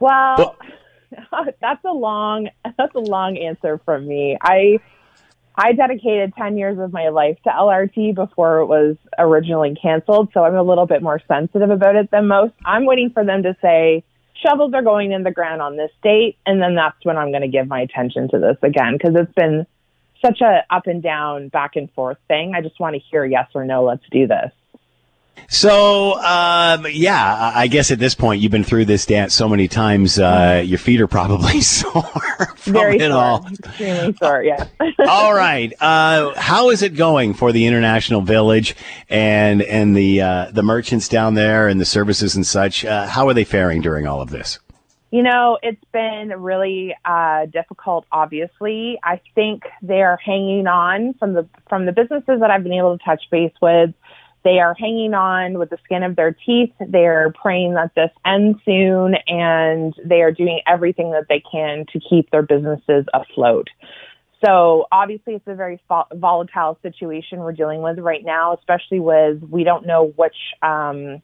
Well, 0.00 0.56
that's 1.62 1.84
a 1.84 1.92
long, 1.92 2.50
that's 2.62 2.94
a 2.94 3.00
long 3.00 3.38
answer 3.38 3.80
from 3.86 4.06
me. 4.06 4.36
I, 4.38 4.80
I 5.56 5.72
dedicated 5.72 6.34
10 6.36 6.58
years 6.58 6.78
of 6.78 6.92
my 6.92 7.08
life 7.08 7.38
to 7.44 7.50
LRT 7.50 8.14
before 8.14 8.58
it 8.58 8.66
was 8.66 8.96
originally 9.18 9.74
canceled, 9.80 10.28
so 10.34 10.44
I'm 10.44 10.56
a 10.56 10.62
little 10.62 10.86
bit 10.86 11.02
more 11.02 11.22
sensitive 11.26 11.70
about 11.70 11.96
it 11.96 12.10
than 12.10 12.26
most. 12.28 12.52
I'm 12.66 12.84
waiting 12.84 13.10
for 13.14 13.24
them 13.24 13.44
to 13.44 13.56
say, 13.62 14.04
shovels 14.42 14.72
are 14.74 14.82
going 14.82 15.12
in 15.12 15.22
the 15.22 15.30
ground 15.30 15.62
on 15.62 15.76
this 15.76 15.90
date, 16.02 16.36
and 16.46 16.60
then 16.60 16.74
that's 16.74 17.04
when 17.04 17.16
I'm 17.16 17.30
going 17.30 17.42
to 17.42 17.48
give 17.48 17.68
my 17.68 17.80
attention 17.80 18.28
to 18.30 18.38
this 18.38 18.56
again 18.62 18.94
because 18.94 19.14
it's 19.14 19.32
been 19.34 19.66
such 20.24 20.40
a 20.40 20.64
up 20.70 20.86
and 20.86 21.02
down, 21.02 21.48
back 21.48 21.76
and 21.76 21.90
forth 21.92 22.18
thing. 22.28 22.54
I 22.54 22.60
just 22.60 22.80
want 22.80 22.94
to 22.94 23.00
hear 23.10 23.24
yes 23.24 23.48
or 23.54 23.64
no. 23.64 23.84
Let's 23.84 24.04
do 24.10 24.26
this. 24.26 24.52
So, 25.48 26.14
um, 26.20 26.86
yeah, 26.90 27.52
I 27.54 27.68
guess 27.68 27.90
at 27.90 27.98
this 27.98 28.14
point 28.14 28.40
you've 28.40 28.52
been 28.52 28.64
through 28.64 28.84
this 28.84 29.06
dance 29.06 29.34
so 29.34 29.48
many 29.48 29.68
times, 29.68 30.18
uh, 30.18 30.62
your 30.64 30.78
feet 30.78 31.00
are 31.00 31.06
probably 31.06 31.60
sore 31.62 32.02
from 32.56 32.72
Very 32.72 32.96
it 32.96 33.10
sore. 33.10 33.12
all. 33.12 33.46
Extremely 33.46 34.14
sore, 34.20 34.42
yeah. 34.42 34.66
all 35.08 35.32
right. 35.34 35.72
Uh, 35.80 36.34
how 36.38 36.70
is 36.70 36.82
it 36.82 36.96
going 36.96 37.34
for 37.34 37.52
the 37.52 37.66
International 37.66 38.20
Village 38.20 38.74
and 39.08 39.62
and 39.62 39.96
the 39.96 40.20
uh, 40.20 40.50
the 40.52 40.62
merchants 40.62 41.08
down 41.08 41.34
there 41.34 41.68
and 41.68 41.80
the 41.80 41.86
services 41.86 42.36
and 42.36 42.46
such? 42.46 42.84
Uh, 42.84 43.06
how 43.06 43.28
are 43.28 43.34
they 43.34 43.44
faring 43.44 43.80
during 43.80 44.06
all 44.06 44.20
of 44.20 44.30
this? 44.30 44.58
You 45.10 45.22
know, 45.22 45.58
it's 45.62 45.82
been 45.90 46.28
really 46.38 46.94
uh, 47.06 47.46
difficult. 47.46 48.04
Obviously, 48.12 48.98
I 49.02 49.20
think 49.34 49.62
they're 49.80 50.18
hanging 50.18 50.66
on 50.66 51.14
from 51.14 51.32
the 51.32 51.48
from 51.70 51.86
the 51.86 51.92
businesses 51.92 52.40
that 52.40 52.50
I've 52.50 52.62
been 52.62 52.74
able 52.74 52.98
to 52.98 53.02
touch 53.02 53.22
base 53.30 53.54
with 53.62 53.94
they 54.44 54.58
are 54.60 54.74
hanging 54.74 55.14
on 55.14 55.58
with 55.58 55.70
the 55.70 55.78
skin 55.84 56.02
of 56.02 56.16
their 56.16 56.32
teeth. 56.32 56.72
They're 56.80 57.32
praying 57.40 57.74
that 57.74 57.94
this 57.94 58.10
ends 58.24 58.58
soon 58.64 59.14
and 59.26 59.94
they 60.04 60.22
are 60.22 60.32
doing 60.32 60.60
everything 60.66 61.10
that 61.12 61.26
they 61.28 61.42
can 61.50 61.86
to 61.92 62.00
keep 62.00 62.30
their 62.30 62.42
businesses 62.42 63.04
afloat. 63.12 63.68
So 64.44 64.86
obviously 64.92 65.34
it's 65.34 65.48
a 65.48 65.54
very 65.54 65.80
volatile 66.14 66.78
situation 66.82 67.40
we're 67.40 67.52
dealing 67.52 67.82
with 67.82 67.98
right 67.98 68.24
now, 68.24 68.54
especially 68.54 69.00
with 69.00 69.42
we 69.42 69.64
don't 69.64 69.84
know 69.84 70.12
which 70.16 70.36
um, 70.62 71.20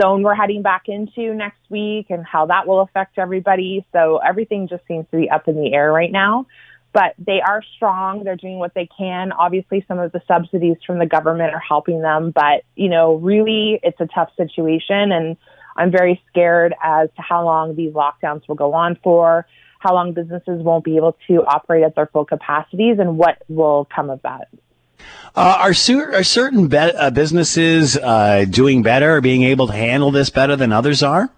zone 0.00 0.22
we're 0.22 0.34
heading 0.34 0.62
back 0.62 0.84
into 0.86 1.34
next 1.34 1.60
week 1.68 2.06
and 2.08 2.24
how 2.24 2.46
that 2.46 2.66
will 2.66 2.80
affect 2.80 3.18
everybody. 3.18 3.84
So 3.92 4.18
everything 4.26 4.68
just 4.68 4.86
seems 4.88 5.04
to 5.10 5.18
be 5.18 5.28
up 5.28 5.46
in 5.46 5.56
the 5.56 5.74
air 5.74 5.92
right 5.92 6.10
now 6.10 6.46
but 6.92 7.14
they 7.18 7.40
are 7.40 7.62
strong. 7.76 8.24
They're 8.24 8.36
doing 8.36 8.58
what 8.58 8.74
they 8.74 8.88
can. 8.98 9.32
Obviously, 9.32 9.84
some 9.86 9.98
of 9.98 10.12
the 10.12 10.22
subsidies 10.26 10.76
from 10.86 10.98
the 10.98 11.06
government 11.06 11.54
are 11.54 11.62
helping 11.66 12.00
them, 12.00 12.30
but 12.30 12.64
you 12.76 12.88
know, 12.88 13.14
really, 13.16 13.78
it's 13.82 14.00
a 14.00 14.06
tough 14.06 14.30
situation, 14.36 15.12
and 15.12 15.36
I'm 15.76 15.90
very 15.90 16.20
scared 16.28 16.74
as 16.82 17.08
to 17.16 17.22
how 17.22 17.44
long 17.44 17.76
these 17.76 17.92
lockdowns 17.92 18.46
will 18.48 18.56
go 18.56 18.74
on 18.74 18.98
for, 19.02 19.46
how 19.78 19.94
long 19.94 20.12
businesses 20.12 20.62
won't 20.62 20.84
be 20.84 20.96
able 20.96 21.16
to 21.28 21.44
operate 21.44 21.84
at 21.84 21.94
their 21.94 22.06
full 22.06 22.24
capacities, 22.24 22.98
and 22.98 23.16
what 23.16 23.42
will 23.48 23.86
come 23.94 24.10
of 24.10 24.20
that. 24.22 24.48
Uh, 25.36 25.56
are, 25.60 25.70
are, 25.70 26.24
certain 26.24 26.66
be- 26.66 26.76
uh, 26.76 27.10
businesses 27.10 27.96
uh, 27.96 28.44
doing 28.48 28.82
better, 28.82 29.16
or 29.16 29.20
being 29.20 29.42
able 29.44 29.68
to 29.68 29.72
handle 29.72 30.10
this 30.10 30.30
better 30.30 30.56
than 30.56 30.72
others 30.72 31.02
are? 31.02 31.30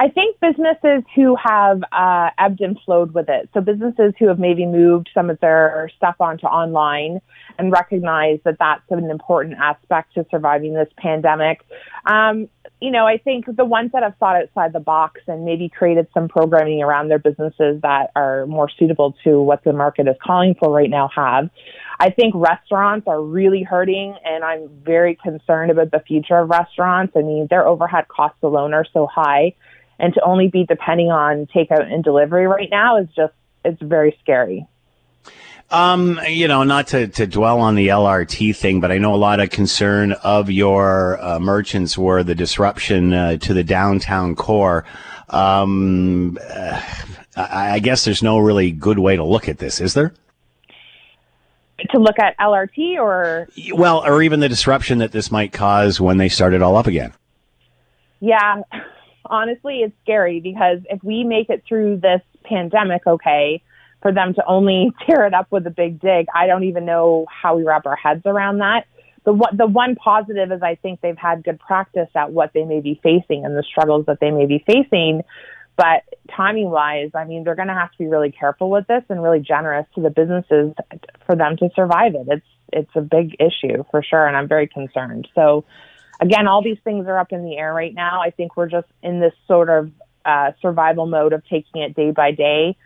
I 0.00 0.08
think 0.08 0.38
businesses 0.40 1.02
who 1.16 1.34
have 1.34 1.82
uh, 1.90 2.30
ebbed 2.38 2.60
and 2.60 2.78
flowed 2.86 3.14
with 3.14 3.28
it, 3.28 3.50
so 3.52 3.60
businesses 3.60 4.14
who 4.20 4.28
have 4.28 4.38
maybe 4.38 4.64
moved 4.64 5.10
some 5.12 5.28
of 5.28 5.40
their 5.40 5.90
stuff 5.96 6.14
onto 6.20 6.46
online 6.46 7.20
and 7.58 7.72
recognize 7.72 8.38
that 8.44 8.58
that's 8.60 8.84
an 8.90 9.10
important 9.10 9.56
aspect 9.60 10.14
to 10.14 10.24
surviving 10.30 10.74
this 10.74 10.88
pandemic. 10.98 11.62
Um, 12.06 12.48
you 12.80 12.92
know, 12.92 13.08
I 13.08 13.18
think 13.18 13.46
the 13.56 13.64
ones 13.64 13.90
that 13.92 14.04
have 14.04 14.16
thought 14.18 14.36
outside 14.36 14.72
the 14.72 14.78
box 14.78 15.20
and 15.26 15.44
maybe 15.44 15.68
created 15.68 16.06
some 16.14 16.28
programming 16.28 16.80
around 16.80 17.08
their 17.08 17.18
businesses 17.18 17.82
that 17.82 18.12
are 18.14 18.46
more 18.46 18.70
suitable 18.78 19.16
to 19.24 19.40
what 19.42 19.64
the 19.64 19.72
market 19.72 20.06
is 20.06 20.14
calling 20.24 20.54
for 20.60 20.72
right 20.72 20.88
now 20.90 21.10
have. 21.12 21.50
I 21.98 22.10
think 22.10 22.34
restaurants 22.36 23.08
are 23.08 23.20
really 23.20 23.64
hurting 23.64 24.14
and 24.24 24.44
I'm 24.44 24.68
very 24.84 25.16
concerned 25.16 25.72
about 25.72 25.90
the 25.90 25.98
future 26.06 26.38
of 26.38 26.50
restaurants. 26.50 27.14
I 27.16 27.22
mean, 27.22 27.48
their 27.50 27.66
overhead 27.66 28.06
costs 28.06 28.38
alone 28.44 28.74
are 28.74 28.86
so 28.92 29.08
high 29.12 29.56
and 29.98 30.14
to 30.14 30.22
only 30.22 30.48
be 30.48 30.64
depending 30.64 31.10
on 31.10 31.46
takeout 31.46 31.92
and 31.92 32.04
delivery 32.04 32.46
right 32.46 32.68
now 32.70 32.98
is 32.98 33.08
just, 33.14 33.34
it's 33.64 33.80
very 33.82 34.16
scary. 34.20 34.66
Um, 35.70 36.18
you 36.26 36.48
know, 36.48 36.62
not 36.62 36.88
to, 36.88 37.08
to 37.08 37.26
dwell 37.26 37.60
on 37.60 37.74
the 37.74 37.88
LRT 37.88 38.56
thing, 38.56 38.80
but 38.80 38.90
I 38.90 38.96
know 38.96 39.14
a 39.14 39.16
lot 39.16 39.38
of 39.38 39.50
concern 39.50 40.12
of 40.12 40.50
your 40.50 41.22
uh, 41.22 41.38
merchants 41.38 41.98
were 41.98 42.22
the 42.22 42.34
disruption 42.34 43.12
uh, 43.12 43.36
to 43.38 43.52
the 43.52 43.64
downtown 43.64 44.34
core. 44.34 44.84
Um, 45.28 46.38
uh, 46.42 46.82
I, 47.36 47.72
I 47.72 47.78
guess 47.80 48.06
there's 48.06 48.22
no 48.22 48.38
really 48.38 48.70
good 48.70 48.98
way 48.98 49.16
to 49.16 49.24
look 49.24 49.46
at 49.48 49.58
this, 49.58 49.80
is 49.80 49.92
there? 49.92 50.14
To 51.90 51.98
look 51.98 52.18
at 52.18 52.36
LRT 52.38 52.96
or? 52.98 53.48
Well, 53.74 54.04
or 54.06 54.22
even 54.22 54.40
the 54.40 54.48
disruption 54.48 54.98
that 54.98 55.12
this 55.12 55.30
might 55.30 55.52
cause 55.52 56.00
when 56.00 56.16
they 56.16 56.30
start 56.30 56.54
it 56.54 56.62
all 56.62 56.76
up 56.76 56.86
again. 56.86 57.12
Yeah, 58.20 58.62
honestly, 59.28 59.80
it's 59.80 59.94
scary 60.02 60.40
because 60.40 60.78
if 60.90 61.02
we 61.02 61.24
make 61.24 61.50
it 61.50 61.64
through 61.68 61.98
this 61.98 62.22
pandemic 62.44 63.06
okay, 63.06 63.62
for 64.02 64.12
them 64.12 64.34
to 64.34 64.44
only 64.46 64.92
tear 65.06 65.26
it 65.26 65.34
up 65.34 65.48
with 65.50 65.66
a 65.66 65.70
big 65.70 66.00
dig, 66.00 66.26
I 66.34 66.46
don't 66.46 66.64
even 66.64 66.84
know 66.84 67.26
how 67.30 67.56
we 67.56 67.64
wrap 67.64 67.86
our 67.86 67.96
heads 67.96 68.22
around 68.26 68.58
that. 68.58 68.86
The 69.24 69.32
one, 69.32 69.56
the 69.56 69.66
one 69.66 69.94
positive 69.96 70.52
is 70.52 70.62
I 70.62 70.76
think 70.76 71.00
they've 71.00 71.18
had 71.18 71.44
good 71.44 71.58
practice 71.58 72.08
at 72.14 72.32
what 72.32 72.52
they 72.54 72.64
may 72.64 72.80
be 72.80 72.98
facing 73.02 73.44
and 73.44 73.56
the 73.56 73.62
struggles 73.62 74.06
that 74.06 74.20
they 74.20 74.30
may 74.30 74.46
be 74.46 74.64
facing. 74.66 75.22
But 75.76 76.02
timing 76.34 76.70
wise, 76.70 77.10
I 77.14 77.24
mean, 77.24 77.44
they're 77.44 77.54
going 77.54 77.68
to 77.68 77.74
have 77.74 77.92
to 77.92 77.98
be 77.98 78.06
really 78.06 78.32
careful 78.32 78.70
with 78.70 78.86
this 78.86 79.02
and 79.08 79.22
really 79.22 79.40
generous 79.40 79.86
to 79.94 80.00
the 80.00 80.10
businesses 80.10 80.74
for 81.26 81.36
them 81.36 81.56
to 81.58 81.68
survive 81.76 82.14
it. 82.14 82.26
It's, 82.28 82.46
it's 82.72 82.90
a 82.96 83.00
big 83.00 83.36
issue 83.38 83.84
for 83.90 84.02
sure. 84.02 84.26
And 84.26 84.36
I'm 84.36 84.48
very 84.48 84.66
concerned. 84.66 85.28
So 85.34 85.64
again, 86.20 86.46
all 86.46 86.62
these 86.62 86.78
things 86.84 87.06
are 87.06 87.18
up 87.18 87.32
in 87.32 87.44
the 87.44 87.56
air 87.56 87.72
right 87.72 87.94
now. 87.94 88.20
I 88.22 88.30
think 88.30 88.56
we're 88.56 88.68
just 88.68 88.88
in 89.02 89.20
this 89.20 89.34
sort 89.46 89.68
of 89.68 89.90
uh, 90.24 90.52
survival 90.60 91.06
mode 91.06 91.32
of 91.32 91.42
taking 91.48 91.82
it 91.82 91.94
day 91.94 92.10
by 92.10 92.32
day 92.32 92.76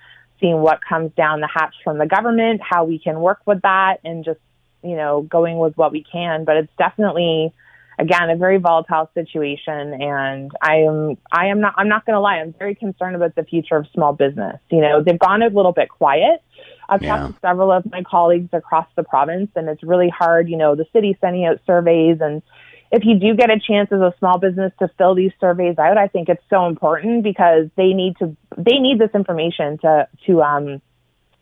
seeing 0.42 0.60
what 0.60 0.80
comes 0.86 1.12
down 1.16 1.40
the 1.40 1.48
hatch 1.48 1.74
from 1.84 1.96
the 1.96 2.06
government, 2.06 2.60
how 2.68 2.84
we 2.84 2.98
can 2.98 3.20
work 3.20 3.40
with 3.46 3.62
that, 3.62 3.98
and 4.04 4.24
just 4.24 4.40
you 4.82 4.96
know 4.96 5.22
going 5.22 5.56
with 5.56 5.74
what 5.78 5.92
we 5.92 6.04
can. 6.04 6.44
But 6.44 6.56
it's 6.56 6.72
definitely 6.76 7.54
again 7.98 8.28
a 8.28 8.36
very 8.36 8.58
volatile 8.58 9.08
situation, 9.14 9.94
and 9.94 10.50
I 10.60 10.78
am 10.78 11.16
I 11.30 11.46
am 11.46 11.60
not 11.60 11.74
I'm 11.78 11.88
not 11.88 12.04
going 12.04 12.14
to 12.14 12.20
lie. 12.20 12.36
I'm 12.36 12.52
very 12.58 12.74
concerned 12.74 13.16
about 13.16 13.34
the 13.36 13.44
future 13.44 13.76
of 13.76 13.86
small 13.94 14.12
business. 14.12 14.58
You 14.70 14.80
know 14.80 15.02
they've 15.02 15.18
gone 15.18 15.42
a 15.42 15.46
little 15.46 15.72
bit 15.72 15.88
quiet. 15.88 16.42
I've 16.88 17.02
yeah. 17.02 17.16
talked 17.16 17.34
to 17.34 17.40
several 17.40 17.70
of 17.70 17.90
my 17.90 18.02
colleagues 18.02 18.50
across 18.52 18.88
the 18.96 19.04
province, 19.04 19.50
and 19.54 19.68
it's 19.68 19.82
really 19.82 20.10
hard. 20.10 20.50
You 20.50 20.56
know 20.56 20.74
the 20.74 20.86
city 20.92 21.16
sending 21.20 21.46
out 21.46 21.60
surveys 21.66 22.18
and 22.20 22.42
if 22.92 23.04
you 23.06 23.18
do 23.18 23.34
get 23.34 23.50
a 23.50 23.58
chance 23.58 23.90
as 23.90 24.00
a 24.00 24.14
small 24.18 24.38
business 24.38 24.70
to 24.78 24.88
fill 24.98 25.14
these 25.14 25.32
surveys 25.40 25.78
out, 25.78 25.96
I 25.96 26.08
think 26.08 26.28
it's 26.28 26.42
so 26.50 26.66
important 26.66 27.24
because 27.24 27.68
they 27.76 27.94
need 27.94 28.18
to 28.18 28.36
they 28.58 28.78
need 28.78 28.98
this 28.98 29.10
information 29.14 29.78
to 29.78 30.06
to 30.26 30.42
um, 30.42 30.82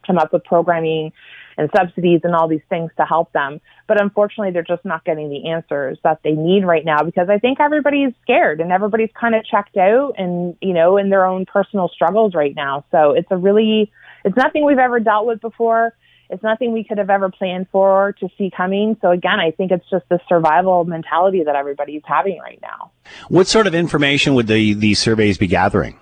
come 0.07 0.17
up 0.17 0.33
with 0.33 0.45
programming 0.45 1.13
and 1.59 1.69
subsidies 1.77 2.21
and 2.23 2.37
all 2.37 2.47
these 2.47 2.63
things 2.69 2.93
to 2.97 3.05
help 3.05 3.33
them. 3.33 3.61
But 3.89 4.01
unfortunately, 4.01 4.53
they're 4.53 4.63
just 4.63 4.85
not 4.85 5.05
getting 5.05 5.29
the 5.29 5.51
answers 5.51 5.99
that 6.05 6.21
they 6.23 6.33
need 6.33 6.65
right 6.65 6.85
now 6.85 7.03
because 7.03 7.29
I 7.29 7.39
think 7.39 7.59
everybody's 7.59 8.13
scared 8.23 8.61
and 8.61 8.71
everybody's 8.71 9.11
kind 9.21 9.35
of 9.35 9.45
checked 9.45 9.77
out 9.77 10.15
and 10.19 10.57
you 10.63 10.73
know 10.73 10.99
in 10.99 11.11
their 11.11 11.27
own 11.27 11.47
personal 11.47 11.89
struggles 11.89 12.33
right 12.33 12.55
now. 12.55 12.85
So 12.93 13.11
it's 13.11 13.29
a 13.33 13.37
really 13.37 13.91
it's 14.25 14.37
nothing 14.37 14.65
we've 14.65 14.79
ever 14.79 15.01
dealt 15.01 15.27
with 15.27 15.41
before 15.41 15.95
it's 16.31 16.43
nothing 16.45 16.73
we 16.73 16.85
could 16.85 16.99
have 16.99 17.11
ever 17.11 17.29
planned 17.29 17.67
for 17.71 18.15
to 18.21 18.29
see 18.39 18.51
coming. 18.57 18.97
So 19.03 19.11
again, 19.11 19.41
I 19.41 19.51
think 19.51 19.73
it's 19.73 19.89
just 19.91 20.09
the 20.09 20.21
survival 20.29 20.85
mentality 20.85 21.43
that 21.43 21.57
everybody's 21.57 22.03
having 22.05 22.39
right 22.39 22.61
now. 22.63 22.93
What 23.29 23.49
sort 23.49 23.67
of 23.67 23.75
information 23.75 24.35
would 24.35 24.47
the, 24.47 24.75
these 24.75 25.01
surveys 25.01 25.39
be 25.39 25.49
gathering? 25.49 25.99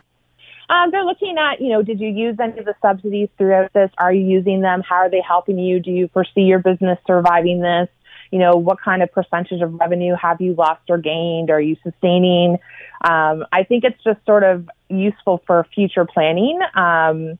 Um, 0.68 0.90
they're 0.90 1.04
looking 1.04 1.36
at, 1.38 1.62
you 1.62 1.70
know, 1.70 1.82
did 1.82 1.98
you 1.98 2.08
use 2.08 2.36
any 2.38 2.58
of 2.58 2.66
the 2.66 2.74
subsidies 2.82 3.30
throughout 3.38 3.72
this? 3.72 3.90
Are 3.96 4.12
you 4.12 4.22
using 4.22 4.60
them? 4.60 4.82
How 4.86 4.96
are 4.96 5.10
they 5.10 5.22
helping 5.26 5.58
you? 5.58 5.80
Do 5.80 5.90
you 5.90 6.08
foresee 6.08 6.42
your 6.42 6.58
business 6.58 6.98
surviving 7.06 7.60
this? 7.60 7.88
You 8.30 8.38
know, 8.38 8.56
what 8.56 8.78
kind 8.78 9.02
of 9.02 9.10
percentage 9.10 9.62
of 9.62 9.72
revenue 9.72 10.14
have 10.20 10.42
you 10.42 10.52
lost 10.52 10.82
or 10.90 10.98
gained? 10.98 11.48
Are 11.48 11.60
you 11.60 11.76
sustaining? 11.82 12.58
Um, 13.02 13.46
I 13.50 13.64
think 13.66 13.84
it's 13.84 14.02
just 14.04 14.22
sort 14.26 14.44
of 14.44 14.68
useful 14.90 15.42
for 15.46 15.66
future 15.74 16.04
planning. 16.04 16.60
Um, 16.74 17.38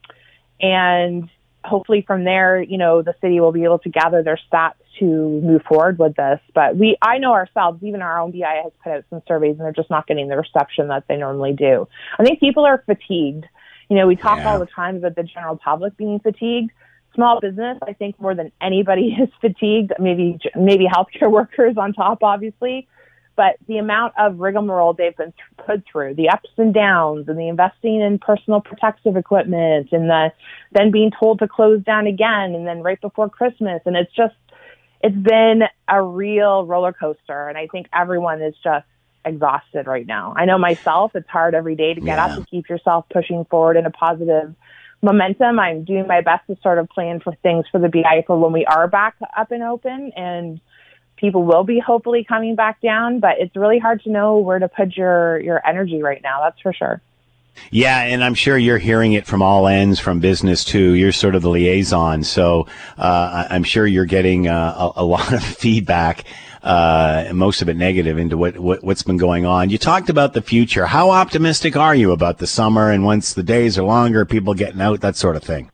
and 0.59 1.29
hopefully 1.65 2.05
from 2.07 2.25
there, 2.25 2.63
you 2.63 2.79
know, 2.79 3.03
the 3.03 3.15
city 3.21 3.41
will 3.41 3.53
be 3.53 3.65
able 3.65 3.79
to 3.81 3.89
gather 3.89 4.23
their 4.23 4.39
stats 4.51 4.75
to 4.99 5.05
move 5.05 5.63
forward 5.69 5.99
with 5.99 6.17
this. 6.17 6.41
But 6.55 6.77
we, 6.77 6.97
I 7.03 7.19
know 7.19 7.33
ourselves, 7.33 7.83
even 7.83 8.03
our 8.03 8.21
own 8.21 8.33
BI 8.33 8.61
has 8.63 8.73
put 8.83 8.93
out 8.93 9.05
some 9.11 9.23
surveys 9.27 9.53
and 9.53 9.61
they're 9.61 9.73
just 9.73 9.91
not 9.91 10.07
getting 10.07 10.29
the 10.29 10.37
reception 10.37 10.89
that 10.89 11.05
they 11.09 11.17
normally 11.17 11.53
do. 11.53 11.89
I 12.19 12.25
think 12.25 12.41
people 12.41 12.65
are 12.65 12.83
fatigued. 12.87 13.47
You 13.89 13.97
know, 13.97 14.07
we 14.07 14.17
talk 14.17 14.39
yeah. 14.39 14.51
all 14.51 14.59
the 14.59 14.67
time 14.67 14.97
about 14.97 15.17
the 15.17 15.23
general 15.23 15.57
public 15.57 15.97
being 15.97 16.21
fatigued. 16.21 16.73
Small 17.15 17.41
business, 17.41 17.79
I 17.83 17.95
think 17.95 18.21
more 18.21 18.35
than 18.35 18.53
anybody 18.61 19.17
is 19.23 19.31
fatigued. 19.41 19.93
Maybe, 19.99 20.39
maybe 20.57 20.87
healthcare 20.87 21.31
workers 21.31 21.77
on 21.77 21.93
top, 21.93 22.23
obviously 22.23 22.89
but 23.39 23.57
the 23.69 23.79
amount 23.79 24.15
of 24.19 24.41
rigmarole 24.41 24.95
they've 24.95 25.17
been 25.17 25.33
put 25.65 25.85
through, 25.91 26.13
the 26.15 26.29
ups 26.29 26.51
and 26.57 26.75
downs, 26.75 27.29
and 27.29 27.39
the 27.39 27.47
investing 27.47 28.01
in 28.01 28.19
personal 28.19 28.61
protective 28.61 29.17
equipment, 29.17 29.91
and 29.93 30.11
the 30.11 30.33
then 30.73 30.91
being 30.91 31.13
told 31.13 31.39
to 31.39 31.47
close 31.47 31.81
down 31.85 32.09
again, 32.09 32.57
and 32.57 32.67
then 32.67 32.83
right 32.83 33.01
before 33.01 33.31
Christmas, 33.31 33.81
and 33.87 33.97
it's 33.97 34.13
just 34.13 34.35
it's 35.03 35.17
been 35.17 35.63
a 35.87 36.03
real 36.03 36.67
roller 36.67 36.93
coaster, 36.93 37.49
and 37.49 37.57
I 37.57 37.69
think 37.69 37.87
everyone 37.95 38.43
is 38.43 38.57
just 38.65 38.85
exhausted 39.25 39.87
right 39.87 40.07
now. 40.07 40.35
I 40.37 40.45
know 40.45 40.59
myself; 40.59 41.13
it's 41.15 41.29
hard 41.29 41.55
every 41.55 41.77
day 41.77 41.95
to 41.95 42.01
get 42.01 42.17
yeah. 42.17 42.27
up 42.27 42.37
and 42.39 42.51
keep 42.51 42.69
yourself 42.69 43.07
pushing 43.09 43.45
forward 43.45 43.77
in 43.77 43.87
a 43.87 43.91
positive 43.91 44.53
momentum. 45.01 45.61
I'm 45.61 45.85
doing 45.85 46.09
my 46.09 46.23
best 46.23 46.45
to 46.49 46.59
sort 46.61 46.79
of 46.79 46.89
plan 46.89 47.21
for 47.21 47.33
things 47.45 47.67
for 47.71 47.79
the 47.79 47.89
BI 47.89 48.25
for 48.27 48.37
when 48.37 48.53
we 48.53 48.67
are 48.67 48.89
back 48.89 49.15
up 49.37 49.53
and 49.53 49.63
open, 49.63 50.11
and 50.17 50.61
people 51.19 51.43
will 51.43 51.65
be 51.65 51.79
hopefully 51.79 52.25
coming 52.25 52.55
back 52.55 52.81
down, 52.81 53.21
but 53.21 53.39
it's 53.39 53.55
really 53.57 53.79
hard 53.79 54.03
to 54.03 54.11
know 54.11 54.39
where 54.39 54.59
to 54.59 54.69
put 54.69 54.97
your, 54.97 55.41
your 55.41 55.67
energy 55.67 56.03
right 56.03 56.23
now. 56.23 56.41
That's 56.43 56.61
for 56.61 56.73
sure. 56.73 57.01
Yeah, 57.71 58.01
and 58.01 58.25
I'm 58.25 58.35
sure 58.35 58.57
you're 58.57 58.79
hearing 58.79 59.13
it 59.13 59.27
from 59.27 59.43
all 59.43 59.67
ends, 59.67 60.01
from 60.01 60.21
business 60.21 60.65
too. 60.65 60.93
You're 60.95 61.13
sort 61.13 61.35
of 61.35 61.43
the 61.43 61.51
liaison, 61.51 62.25
so 62.25 62.67
uh, 62.97 63.47
I'm 63.51 63.65
sure 63.65 63.87
you're 63.87 64.05
getting 64.05 64.49
uh, 64.49 64.93
a, 64.97 65.03
a, 65.03 65.05
lot 65.05 65.33
of 65.33 65.43
feedback, 65.59 66.25
uh, 66.63 67.31
most 67.35 67.61
of 67.61 67.69
it 67.69 67.77
negative, 67.77 68.19
into 68.19 68.37
what, 68.37 68.59
what 68.59 68.83
what's 68.83 69.03
been 69.03 69.17
going 69.17 69.45
on. 69.45 69.71
You 69.71 69.79
talked 69.79 70.09
about 70.09 70.33
the 70.33 70.43
future. 70.43 70.87
How 70.87 71.11
optimistic 71.11 71.77
are 71.77 71.95
you 71.95 72.13
about 72.13 72.39
the 72.39 72.47
summer 72.47 72.91
and 72.91 73.05
once 73.05 73.35
the 73.35 73.43
days 73.43 73.79
are 73.79 73.85
longer, 73.85 74.25
people 74.25 74.55
getting 74.55 74.81
out, 74.81 75.01
that 75.01 75.17
sort 75.17 75.37
of 75.37 75.43
thing? 75.43 75.71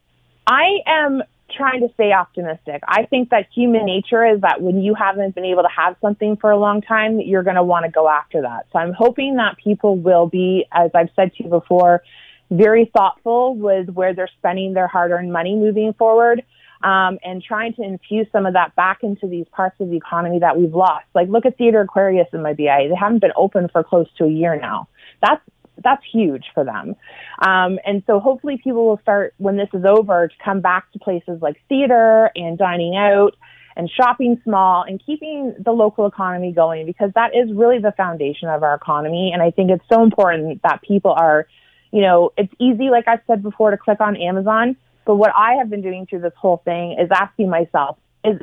I 0.47 0.79
am 0.87 1.23
trying 1.57 1.81
to 1.81 1.93
stay 1.95 2.13
optimistic. 2.13 2.83
I 2.87 3.07
think 3.07 3.31
that 3.31 3.47
human 3.55 3.87
nature 3.87 4.27
is 4.27 4.41
that 4.43 4.61
when 4.61 4.81
you 4.81 4.95
haven't 4.95 5.35
been 5.35 5.45
able 5.45 5.63
to 5.63 5.69
have 5.75 5.97
something 6.01 6.37
for 6.37 6.51
a 6.51 6.59
long 6.59 6.83
time, 6.83 7.21
you're 7.21 7.43
going 7.43 7.57
to 7.57 7.63
want 7.63 7.85
to 7.85 7.91
go 7.91 8.09
after 8.09 8.43
that. 8.43 8.67
So 8.73 8.79
I'm 8.79 8.93
hoping 8.93 9.37
that 9.37 9.57
people 9.63 9.97
will 9.97 10.27
be, 10.27 10.67
as 10.73 10.91
I've 10.95 11.11
said 11.17 11.33
to 11.35 11.45
you 11.45 11.51
before, 11.51 12.03
very 12.51 12.91
thoughtful 12.95 13.57
with 13.57 13.89
where 13.91 14.15
they're 14.15 14.31
spending 14.39 14.75
their 14.75 14.89
hard 14.89 15.11
earned 15.11 15.33
money 15.33 15.55
moving 15.55 15.93
forward. 15.95 16.43
Um, 16.83 17.19
and 17.25 17.43
trying 17.43 17.73
to 17.75 17.83
infuse 17.83 18.27
some 18.31 18.45
of 18.45 18.53
that 18.53 18.77
back 18.77 18.99
into 19.03 19.27
these 19.27 19.47
parts 19.53 19.75
of 19.81 19.89
the 19.89 19.97
economy 19.97 20.41
that 20.41 20.59
we've 20.59 20.75
lost. 20.75 21.07
Like, 21.15 21.31
look 21.31 21.47
at 21.47 21.57
Theatre 21.57 21.81
Aquarius 21.81 22.27
in 22.35 22.43
my 22.43 22.53
BI. 22.53 22.89
They 22.91 22.95
haven't 22.95 23.21
been 23.21 23.33
open 23.37 23.71
for 23.73 23.83
close 23.83 24.07
to 24.19 24.25
a 24.25 24.31
year 24.31 24.61
now. 24.61 24.89
That's 25.23 25.41
that's 25.85 26.03
huge 26.11 26.47
for 26.55 26.65
them. 26.65 26.97
Um, 27.39 27.79
and 27.87 28.03
so 28.07 28.19
hopefully 28.19 28.59
people 28.63 28.87
will 28.87 29.01
start 29.03 29.35
when 29.39 29.57
this 29.57 29.69
is 29.73 29.85
over 29.85 30.29
to 30.29 30.35
come 30.45 30.61
back 30.61 30.91
to 30.93 30.99
places 30.99 31.41
like 31.41 31.57
theater 31.69 32.31
and 32.35 32.59
dining 32.59 32.97
out 32.97 33.37
and 33.77 33.91
shopping 33.91 34.41
small 34.45 34.83
and 34.83 35.05
keeping 35.05 35.55
the 35.59 35.73
local 35.73 36.07
economy 36.07 36.53
going 36.53 36.87
because 36.87 37.11
that 37.15 37.35
is 37.35 37.53
really 37.53 37.79
the 37.79 37.93
foundation 37.97 38.49
of 38.49 38.63
our 38.63 38.75
economy. 38.75 39.31
And 39.33 39.43
I 39.43 39.51
think 39.51 39.71
it's 39.71 39.85
so 39.93 40.03
important 40.03 40.63
that 40.63 40.83
people 40.83 41.13
are, 41.13 41.47
you 41.93 42.01
know, 42.01 42.33
it's 42.37 42.53
easy, 42.59 42.91
like 42.91 43.09
I 43.09 43.19
said 43.27 43.43
before, 43.43 43.71
to 43.71 43.77
click 43.77 44.01
on 44.01 44.17
Amazon. 44.17 44.77
But 45.05 45.17
what 45.17 45.33
I 45.37 45.55
have 45.55 45.69
been 45.69 45.83
doing 45.83 46.07
through 46.07 46.21
this 46.21 46.33
whole 46.37 46.63
thing 46.65 46.97
is 46.99 47.09
asking 47.13 47.51
myself, 47.51 47.99
is 48.25 48.41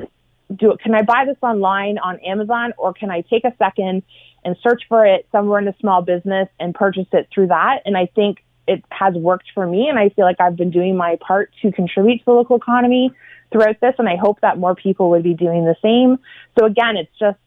do 0.56 0.76
can 0.82 0.94
I 0.94 1.02
buy 1.02 1.24
this 1.26 1.36
online 1.42 1.98
on 1.98 2.18
Amazon 2.20 2.72
or 2.78 2.92
can 2.92 3.10
I 3.10 3.22
take 3.22 3.44
a 3.44 3.54
second 3.58 4.02
and 4.44 4.56
search 4.62 4.82
for 4.88 5.06
it 5.06 5.26
somewhere 5.32 5.60
in 5.60 5.68
a 5.68 5.74
small 5.80 6.02
business 6.02 6.48
and 6.58 6.74
purchase 6.74 7.06
it 7.12 7.28
through 7.32 7.48
that. 7.48 7.82
And 7.84 7.96
I 7.96 8.06
think 8.06 8.38
it 8.66 8.84
has 8.90 9.14
worked 9.14 9.46
for 9.54 9.66
me, 9.66 9.88
and 9.88 9.98
I 9.98 10.10
feel 10.10 10.24
like 10.24 10.40
I've 10.40 10.56
been 10.56 10.70
doing 10.70 10.96
my 10.96 11.16
part 11.20 11.52
to 11.62 11.72
contribute 11.72 12.18
to 12.18 12.24
the 12.26 12.32
local 12.32 12.56
economy 12.56 13.10
throughout 13.50 13.80
this, 13.80 13.94
and 13.98 14.08
I 14.08 14.16
hope 14.16 14.40
that 14.40 14.58
more 14.58 14.74
people 14.74 15.10
would 15.10 15.22
be 15.22 15.34
doing 15.34 15.64
the 15.64 15.76
same. 15.82 16.18
So 16.58 16.66
again, 16.66 16.96
it's 16.96 17.10
just 17.18 17.38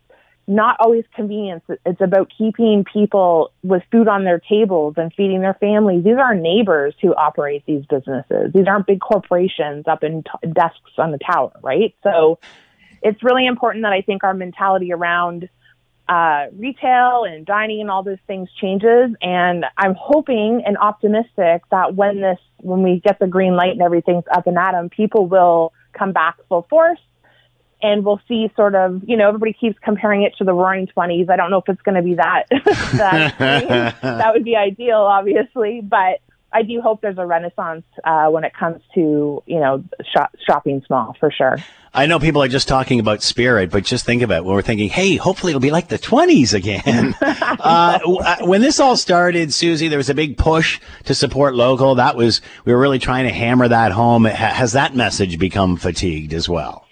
not 0.48 0.78
always 0.80 1.06
convenience. 1.16 1.64
It's 1.86 2.02
about 2.02 2.32
keeping 2.38 2.86
people 2.92 3.52
with 3.64 3.82
food 3.92 4.08
on 4.08 4.26
their 4.26 4.40
tables 4.40 4.94
and 4.98 5.12
feeding 5.14 5.42
their 5.42 5.56
families. 5.56 6.04
These 6.04 6.18
are 6.18 6.36
neighbors 6.36 6.94
who 7.02 7.16
operate 7.16 7.64
these 7.66 7.84
businesses. 7.86 8.54
These 8.54 8.68
aren't 8.68 8.86
big 8.86 9.00
corporations 9.00 9.86
up 9.88 10.04
in 10.04 10.24
t- 10.24 10.50
desks 10.52 10.92
on 10.98 11.12
the 11.12 11.18
tower, 11.18 11.52
right? 11.64 11.96
So 12.04 12.38
it's 13.06 13.24
really 13.24 13.46
important 13.46 13.84
that 13.84 13.94
I 13.94 14.02
think 14.02 14.24
our 14.24 14.34
mentality 14.34 14.92
around 14.92 15.48
uh, 16.10 16.48
retail 16.58 17.24
and 17.24 17.46
dining 17.46 17.82
and 17.82 17.92
all 17.92 18.02
those 18.02 18.18
things 18.26 18.50
changes. 18.60 19.16
And 19.22 19.64
I'm 19.78 19.96
hoping 19.98 20.64
and 20.66 20.76
optimistic 20.78 21.62
that 21.70 21.96
when 21.96 22.20
this, 22.22 22.40
when 22.58 22.82
we 22.82 23.00
get 23.00 23.20
the 23.20 23.28
green 23.28 23.56
light 23.56 23.74
and 23.74 23.82
everything's 23.84 24.24
up 24.34 24.48
and 24.48 24.58
at 24.58 24.72
them, 24.72 24.90
people 24.90 25.28
will 25.28 25.72
come 25.94 26.14
back 26.14 26.38
full 26.50 26.66
force 26.68 27.00
and 27.80 28.04
we'll 28.04 28.22
see 28.28 28.52
sort 28.56 28.74
of, 28.74 29.04
you 29.06 29.18
know, 29.18 29.28
everybody 29.28 29.54
keeps 29.54 29.78
comparing 29.84 30.24
it 30.24 30.34
to 30.40 30.44
the 30.44 30.54
roaring 30.54 30.88
20s. 30.88 31.30
I 31.30 31.36
don't 31.36 31.52
know 31.52 31.60
if 31.60 31.70
it's 31.70 31.82
going 31.84 31.96
to 31.96 32.02
be 32.02 32.16
that. 32.16 32.46
that, 32.50 33.38
that 34.02 34.34
would 34.34 34.44
be 34.44 34.56
ideal, 34.56 34.98
obviously, 34.98 35.82
but 35.82 36.22
I 36.56 36.62
do 36.62 36.80
hope 36.80 37.02
there's 37.02 37.18
a 37.18 37.26
renaissance 37.26 37.84
uh, 38.06 38.28
when 38.30 38.46
it 38.46 38.54
comes 38.58 38.82
to, 38.94 39.44
you 39.46 39.60
know, 39.60 39.84
shop, 40.14 40.34
shopping 40.48 40.82
small 40.88 41.14
for 41.20 41.30
sure. 41.30 41.58
I 41.94 42.06
know 42.06 42.18
people 42.18 42.42
are 42.42 42.48
just 42.48 42.70
talking 42.70 43.02
about 43.02 43.22
spirit, 43.24 43.72
but 43.72 43.84
just 43.84 44.06
think 44.06 44.22
about 44.22 44.38
it. 44.38 44.46
when 44.46 44.56
we're 44.56 44.62
thinking, 44.62 44.88
hey, 44.88 45.18
hopefully 45.18 45.52
it'll 45.52 45.60
be 45.60 45.72
like 45.72 45.90
the 45.90 46.00
20s 46.00 46.54
again. 46.54 47.14
uh, 47.22 48.00
uh, 48.06 48.38
when 48.46 48.62
this 48.62 48.80
all 48.80 48.96
started, 48.96 49.54
Susie, 49.54 49.90
there 49.90 49.98
was 49.98 50.10
a 50.10 50.14
big 50.14 50.38
push 50.38 50.80
to 51.04 51.14
support 51.14 51.56
local. 51.56 51.96
That 51.96 52.16
was, 52.16 52.40
we 52.64 52.72
were 52.72 52.80
really 52.80 53.00
trying 53.00 53.26
to 53.26 53.34
hammer 53.34 53.68
that 53.68 53.92
home. 53.92 54.24
Has 54.24 54.72
that 54.74 54.96
message 54.96 55.38
become 55.38 55.76
fatigued 55.76 56.34
as 56.34 56.48
well? 56.48 56.85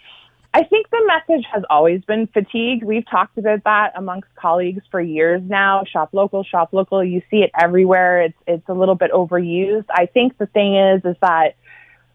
I 0.55 0.63
think 0.63 0.87
the 0.91 1.01
message 1.07 1.45
has 1.51 1.63
always 1.67 2.01
been 2.03 2.27
fatigue. 2.27 2.83
We've 2.83 3.09
talked 3.09 3.39
about 3.39 3.63
that 3.63 3.93
amongst 3.95 4.29
colleagues 4.35 4.83
for 4.91 5.01
years 5.01 5.41
now. 5.43 5.83
Shop 5.91 6.09
local, 6.13 6.43
shop 6.43 6.69
local. 6.73 7.03
You 7.03 7.23
see 7.31 7.37
it 7.37 7.49
everywhere. 7.59 8.21
It's 8.21 8.37
it's 8.45 8.69
a 8.69 8.73
little 8.73 8.93
bit 8.93 9.11
overused. 9.11 9.85
I 9.89 10.05
think 10.05 10.37
the 10.37 10.45
thing 10.45 10.75
is 10.75 11.03
is 11.05 11.15
that 11.21 11.55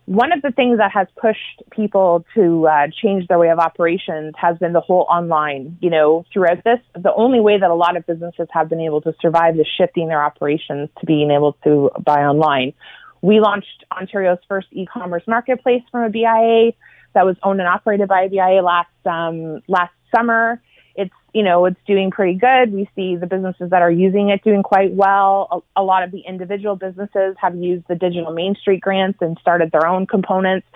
one 0.05 0.33
of 0.33 0.41
the 0.41 0.53
things 0.53 0.79
that 0.79 0.93
has 0.93 1.09
pushed 1.21 1.63
people 1.71 2.25
to 2.35 2.67
uh, 2.69 2.87
change 3.03 3.27
their 3.27 3.41
way 3.41 3.51
of 3.51 3.59
operations 3.59 4.35
has 4.39 4.57
been 4.59 4.73
the 4.73 4.81
whole 4.81 5.07
online. 5.11 5.77
You 5.81 5.91
know, 5.91 6.25
throughout 6.33 6.63
this, 6.63 6.79
the 6.95 7.13
only 7.13 7.41
way 7.41 7.59
that 7.59 7.71
a 7.71 7.75
lot 7.75 7.97
of 7.97 8.07
businesses 8.07 8.47
have 8.53 8.69
been 8.69 8.81
able 8.81 9.01
to 9.01 9.15
survive 9.21 9.59
is 9.59 9.67
shifting 9.77 10.07
their 10.07 10.23
operations 10.23 10.91
to 11.01 11.07
being 11.07 11.33
able 11.33 11.55
to 11.65 11.91
buy 12.05 12.21
online. 12.23 12.73
We 13.21 13.41
launched 13.41 13.85
Ontario's 13.91 14.39
first 14.49 14.69
e-commerce 14.71 15.25
marketplace 15.27 15.83
from 15.91 16.05
a 16.05 16.09
BIA 16.09 16.73
that 17.15 17.25
was 17.25 17.37
owned 17.43 17.61
and 17.61 17.69
operated 17.69 18.09
by 18.09 18.29
BIA 18.29 18.63
last 18.63 18.91
um, 19.05 19.63
last 19.69 19.93
summer. 20.15 20.61
It's 20.95 21.15
you 21.33 21.43
know 21.43 21.65
it's 21.67 21.81
doing 21.87 22.11
pretty 22.11 22.39
good. 22.39 22.73
We 22.73 22.89
see 22.97 23.17
the 23.17 23.27
businesses 23.27 23.71
that 23.71 23.83
are 23.83 23.91
using 23.91 24.31
it 24.31 24.43
doing 24.43 24.63
quite 24.63 24.93
well. 24.93 25.65
A, 25.77 25.81
a 25.81 25.85
lot 25.85 26.03
of 26.03 26.11
the 26.11 26.21
individual 26.21 26.77
businesses 26.77 27.37
have 27.41 27.57
used 27.57 27.87
the 27.89 27.95
digital 27.95 28.33
Main 28.33 28.55
Street 28.57 28.81
grants 28.81 29.19
and 29.21 29.39
started 29.41 29.71
their 29.73 29.87
own 29.87 30.07
components. 30.07 30.67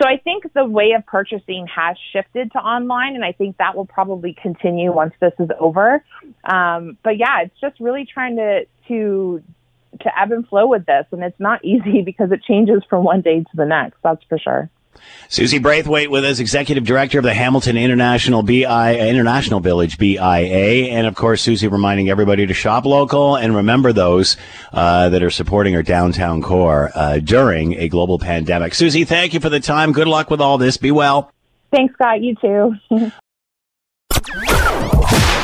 So 0.00 0.08
I 0.08 0.16
think 0.18 0.50
the 0.54 0.64
way 0.64 0.92
of 0.96 1.04
purchasing 1.04 1.66
has 1.66 1.96
shifted 2.12 2.52
to 2.52 2.58
online, 2.58 3.16
and 3.16 3.24
I 3.24 3.32
think 3.32 3.58
that 3.58 3.76
will 3.76 3.86
probably 3.86 4.34
continue 4.40 4.92
once 4.92 5.12
this 5.20 5.32
is 5.38 5.48
over. 5.58 6.02
Um, 6.44 6.96
but 7.02 7.18
yeah, 7.18 7.42
it's 7.42 7.60
just 7.60 7.78
really 7.80 8.06
trying 8.06 8.36
to 8.36 8.66
to 8.88 9.42
to 10.00 10.20
ebb 10.20 10.32
and 10.32 10.46
flow 10.48 10.66
with 10.68 10.86
this, 10.86 11.06
and 11.10 11.22
it's 11.22 11.38
not 11.38 11.64
easy 11.64 12.02
because 12.02 12.32
it 12.32 12.42
changes 12.44 12.82
from 12.88 13.04
one 13.04 13.20
day 13.20 13.40
to 13.40 13.56
the 13.56 13.66
next. 13.66 13.98
That's 14.02 14.22
for 14.28 14.38
sure. 14.38 14.70
Susie 15.30 15.60
Braithwaite 15.60 16.10
with 16.10 16.24
us, 16.24 16.40
Executive 16.40 16.82
Director 16.82 17.18
of 17.18 17.24
the 17.24 17.32
Hamilton 17.32 17.76
International 17.76 18.42
BI 18.42 18.96
International 18.96 19.60
Village 19.60 19.96
BIA, 19.96 20.88
and 20.90 21.06
of 21.06 21.14
course 21.14 21.40
Susie 21.40 21.68
reminding 21.68 22.10
everybody 22.10 22.46
to 22.46 22.52
shop 22.52 22.84
local 22.84 23.36
and 23.36 23.54
remember 23.54 23.92
those 23.92 24.36
uh, 24.72 25.08
that 25.08 25.22
are 25.22 25.30
supporting 25.30 25.76
our 25.76 25.84
downtown 25.84 26.42
core 26.42 26.90
uh, 26.96 27.20
during 27.20 27.78
a 27.78 27.88
global 27.88 28.18
pandemic. 28.18 28.74
Susie, 28.74 29.04
thank 29.04 29.32
you 29.32 29.38
for 29.38 29.48
the 29.48 29.60
time. 29.60 29.92
Good 29.92 30.08
luck 30.08 30.30
with 30.30 30.40
all 30.40 30.58
this. 30.58 30.76
Be 30.76 30.90
well. 30.90 31.30
Thanks, 31.70 31.94
Scott. 31.94 32.20
You 32.20 32.34
too. 32.34 32.74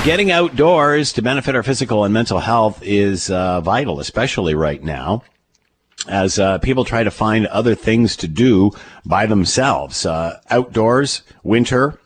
Getting 0.05 0.33
outdoors 0.33 1.13
to 1.13 1.23
benefit 1.23 1.55
our 1.55 1.63
physical 1.63 2.03
and 2.03 2.13
mental 2.13 2.41
health 2.41 2.81
is 2.83 3.31
uh, 3.31 3.61
vital, 3.61 4.01
especially 4.01 4.57
right 4.57 4.83
now 4.83 5.23
as 6.09 6.39
uh, 6.39 6.59
people 6.59 6.85
try 6.85 7.03
to 7.03 7.11
find 7.11 7.47
other 7.47 7.75
things 7.75 8.17
to 8.17 8.29
do 8.29 8.71
by 9.05 9.27
themselves. 9.27 10.07
Uh, 10.07 10.41
outdoors, 10.51 11.23
winter, 11.43 11.99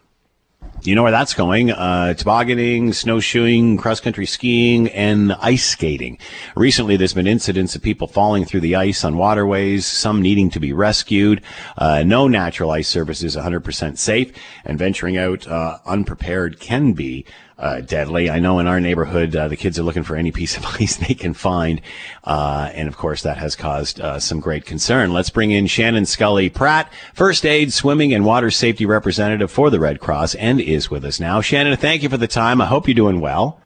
you 0.83 0.94
know 0.94 1.03
where 1.03 1.12
that's 1.12 1.35
going. 1.35 1.70
Uh, 1.70 2.14
tobogganing, 2.14 2.94
snowshoeing, 2.94 3.76
cross 3.76 4.00
country 4.00 4.24
skiing, 4.24 4.88
and 4.88 5.33
ice 5.35 5.64
skating. 5.64 6.18
Recently, 6.57 6.96
there's 6.96 7.12
been 7.12 7.26
incidents 7.26 7.76
of 7.76 7.83
people 7.83 8.07
falling 8.07 8.46
through 8.46 8.61
the 8.61 8.76
ice 8.76 9.05
on 9.05 9.18
waterways, 9.18 9.85
some 9.85 10.22
needing 10.22 10.48
to 10.50 10.61
be 10.61 10.72
rescued. 10.72 11.42
Uh, 11.76 12.03
no 12.03 12.29
natural 12.29 12.70
ice 12.70 12.88
surface 12.88 13.22
is 13.22 13.37
100% 13.37 13.98
safe, 13.98 14.33
and 14.64 14.79
venturing 14.79 15.18
out 15.18 15.46
uh, 15.46 15.79
unprepared 15.85 16.61
can 16.61 16.94
be 16.94 17.26
uh, 17.61 17.83
deadly. 17.83 18.31
I 18.31 18.40
know 18.40 18.59
in 18.59 18.66
our 18.66 18.81
neighborhood, 18.81 19.37
uh, 19.37 19.46
the 19.46 19.57
kids 19.57 19.79
are 19.79 19.83
looking 19.83 20.03
for 20.03 20.16
any 20.16 20.33
piece 20.33 20.57
of 20.57 20.64
ice 20.81 20.96
they 20.96 21.14
can 21.14 21.35
find. 21.35 21.81
Uh, 22.25 22.70
and 22.75 22.88
of 22.88 22.96
course, 22.96 23.23
that 23.23 23.37
has 23.37 23.55
caused 23.55 24.01
uh, 24.01 24.18
some 24.18 24.40
great 24.40 24.64
concern. 24.64 25.12
Let's 25.12 25.31
bring 25.31 25.51
in 25.51 25.66
Shannon 25.66 26.07
Scully 26.07 26.49
Pratt, 26.49 26.92
first 27.14 27.44
aid, 27.46 27.73
swimming, 27.73 28.12
and 28.12 28.25
water 28.25 28.51
safety 28.51 28.87
representative 28.87 29.51
for 29.51 29.70
the 29.70 29.79
Red 29.79 30.01
Cross, 30.01 30.35
and 30.37 30.61
is 30.61 30.90
with 30.90 31.05
us 31.05 31.20
now. 31.20 31.40
Shannon, 31.40 31.77
thank 31.77 32.03
you 32.03 32.09
for 32.09 32.16
the 32.16 32.27
time. 32.27 32.61
I 32.61 32.66
hope 32.66 32.88
you're 32.88 32.94
doing 32.94 33.20
well. 33.20 33.61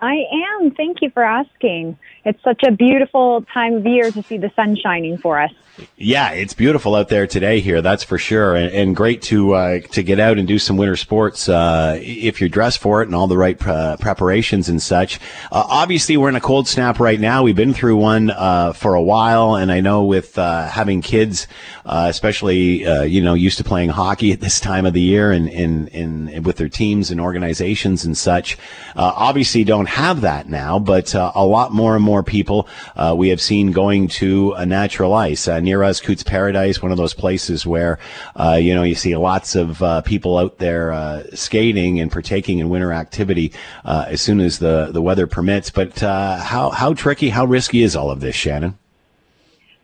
I 0.00 0.24
am. 0.60 0.70
Thank 0.70 1.02
you 1.02 1.10
for 1.10 1.24
asking. 1.24 1.98
It's 2.24 2.42
such 2.44 2.62
a 2.62 2.70
beautiful 2.70 3.44
time 3.52 3.74
of 3.74 3.86
year 3.86 4.12
to 4.12 4.22
see 4.22 4.38
the 4.38 4.50
sun 4.54 4.76
shining 4.76 5.18
for 5.18 5.40
us. 5.40 5.50
Yeah, 5.96 6.30
it's 6.30 6.54
beautiful 6.54 6.94
out 6.94 7.08
there 7.08 7.26
today 7.26 7.60
here. 7.60 7.82
That's 7.82 8.04
for 8.04 8.18
sure, 8.18 8.54
and, 8.54 8.72
and 8.72 8.96
great 8.96 9.22
to 9.22 9.54
uh, 9.54 9.80
to 9.92 10.02
get 10.02 10.20
out 10.20 10.38
and 10.38 10.46
do 10.46 10.58
some 10.58 10.76
winter 10.76 10.96
sports 10.96 11.48
uh, 11.48 11.98
if 12.00 12.40
you're 12.40 12.48
dressed 12.48 12.78
for 12.78 13.02
it 13.02 13.06
and 13.06 13.14
all 13.14 13.26
the 13.26 13.36
right 13.36 13.58
pre- 13.58 13.96
preparations 13.98 14.68
and 14.68 14.80
such. 14.80 15.18
Uh, 15.50 15.64
obviously, 15.68 16.16
we're 16.16 16.28
in 16.28 16.36
a 16.36 16.40
cold 16.40 16.68
snap 16.68 17.00
right 17.00 17.18
now. 17.18 17.42
We've 17.42 17.56
been 17.56 17.74
through 17.74 17.96
one 17.96 18.30
uh, 18.30 18.72
for 18.72 18.94
a 18.94 19.02
while, 19.02 19.56
and 19.56 19.70
I 19.70 19.80
know 19.80 20.04
with 20.04 20.38
uh, 20.38 20.68
having 20.68 21.00
kids, 21.00 21.46
uh, 21.84 22.06
especially 22.08 22.84
you 23.08 23.20
know 23.20 23.34
used 23.34 23.58
to 23.58 23.64
playing 23.64 23.90
hockey 23.90 24.32
at 24.32 24.40
this 24.40 24.60
time 24.60 24.86
of 24.86 24.94
the 24.94 25.00
year 25.00 25.32
and 25.32 25.48
in 25.48 26.42
with 26.44 26.56
their 26.56 26.68
teams 26.68 27.10
and 27.10 27.20
organizations 27.20 28.04
and 28.04 28.16
such, 28.16 28.56
obviously 28.96 29.64
don't 29.64 29.88
have 29.88 30.20
that 30.22 30.48
now. 30.48 30.78
But 30.78 31.14
a 31.14 31.44
lot 31.44 31.72
more 31.72 31.94
and 31.96 32.04
more 32.04 32.22
people 32.22 32.68
we 33.14 33.28
have 33.28 33.40
seen 33.40 33.72
going 33.72 34.08
to 34.08 34.52
a 34.52 34.64
natural 34.64 35.12
ice 35.12 35.48
near 35.68 35.82
us, 35.82 36.00
Cootes 36.00 36.22
Paradise, 36.22 36.80
one 36.80 36.92
of 36.92 36.96
those 36.96 37.12
places 37.12 37.66
where, 37.66 37.98
uh, 38.36 38.58
you 38.60 38.74
know, 38.74 38.82
you 38.82 38.94
see 38.94 39.14
lots 39.16 39.54
of 39.54 39.82
uh, 39.82 40.00
people 40.00 40.38
out 40.38 40.56
there 40.56 40.92
uh, 40.92 41.24
skating 41.34 42.00
and 42.00 42.10
partaking 42.10 42.58
in 42.58 42.70
winter 42.70 42.90
activity 42.90 43.52
uh, 43.84 44.06
as 44.08 44.22
soon 44.22 44.40
as 44.40 44.58
the, 44.58 44.88
the 44.90 45.02
weather 45.02 45.26
permits. 45.26 45.68
But 45.68 46.02
uh, 46.02 46.38
how, 46.38 46.70
how 46.70 46.94
tricky, 46.94 47.28
how 47.28 47.44
risky 47.44 47.82
is 47.82 47.94
all 47.94 48.10
of 48.10 48.20
this, 48.20 48.34
Shannon? 48.34 48.78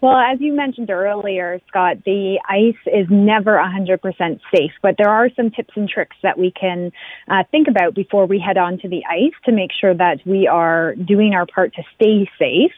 Well, 0.05 0.19
as 0.19 0.39
you 0.39 0.53
mentioned 0.53 0.91
earlier, 0.91 1.63
Scott, 1.69 1.97
the 2.05 2.39
ice 2.47 2.77
is 2.87 3.07
never 3.09 3.53
100% 3.53 4.39
safe, 4.55 4.73
but 4.83 4.97
there 4.99 5.09
are 5.09 5.31
some 5.35 5.51
tips 5.51 5.73
and 5.77 5.89
tricks 5.89 6.17
that 6.23 6.39
we 6.39 6.51
can 6.51 6.93
uh, 7.27 7.45
think 7.51 7.69
about 7.69 7.95
before 7.95 8.27
we 8.27 8.39
head 8.39 8.59
on 8.59 8.77
to 8.81 8.89
the 8.91 9.03
ice 9.11 9.33
to 9.47 9.53
make 9.53 9.71
sure 9.73 9.95
that 9.95 10.19
we 10.27 10.47
are 10.47 10.95
doing 10.95 11.33
our 11.33 11.47
part 11.47 11.75
to 11.77 11.83
stay 11.95 12.29
safe. 12.39 12.73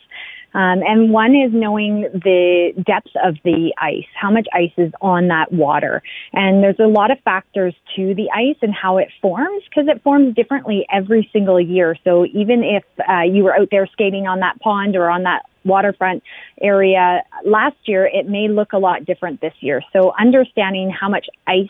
Um, 0.55 0.83
and 0.87 1.11
one 1.11 1.35
is 1.35 1.53
knowing 1.53 2.03
the 2.13 2.73
depth 2.87 3.11
of 3.23 3.37
the 3.45 3.75
ice, 3.79 4.07
how 4.15 4.31
much 4.31 4.47
ice 4.53 4.73
is 4.77 4.93
on 5.01 5.29
that 5.29 5.53
water. 5.53 6.03
And 6.33 6.63
there's 6.63 6.79
a 6.79 6.87
lot 6.87 7.11
of 7.11 7.19
factors 7.21 7.75
to 7.97 8.15
the 8.15 8.31
ice 8.35 8.57
and 8.63 8.73
how 8.75 8.99
it 8.99 9.09
forms 9.21 9.63
because 9.69 9.89
it 9.89 10.03
forms 10.03 10.35
differently 10.35 10.87
every 10.91 11.29
single 11.33 11.61
year. 11.61 11.97
So 12.05 12.25
even 12.27 12.63
if 12.65 12.85
uh, 13.09 13.23
you 13.23 13.45
were 13.45 13.55
out 13.55 13.69
there 13.71 13.87
skating 13.93 14.27
on 14.27 14.41
that 14.41 14.59
pond 14.61 14.97
or 14.97 15.11
on 15.11 15.25
that 15.25 15.43
waterfront 15.65 16.23
area 16.63 17.23
last 17.45 17.77
year, 17.85 18.07
it 18.07 18.29
may 18.29 18.49
look 18.49 18.73
a 18.73 18.79
lot 18.79 19.05
different 19.05 19.41
this 19.41 19.55
year. 19.61 19.83
So 19.93 20.13
understanding 20.19 20.91
how 20.91 21.09
much 21.09 21.27
ice 21.47 21.69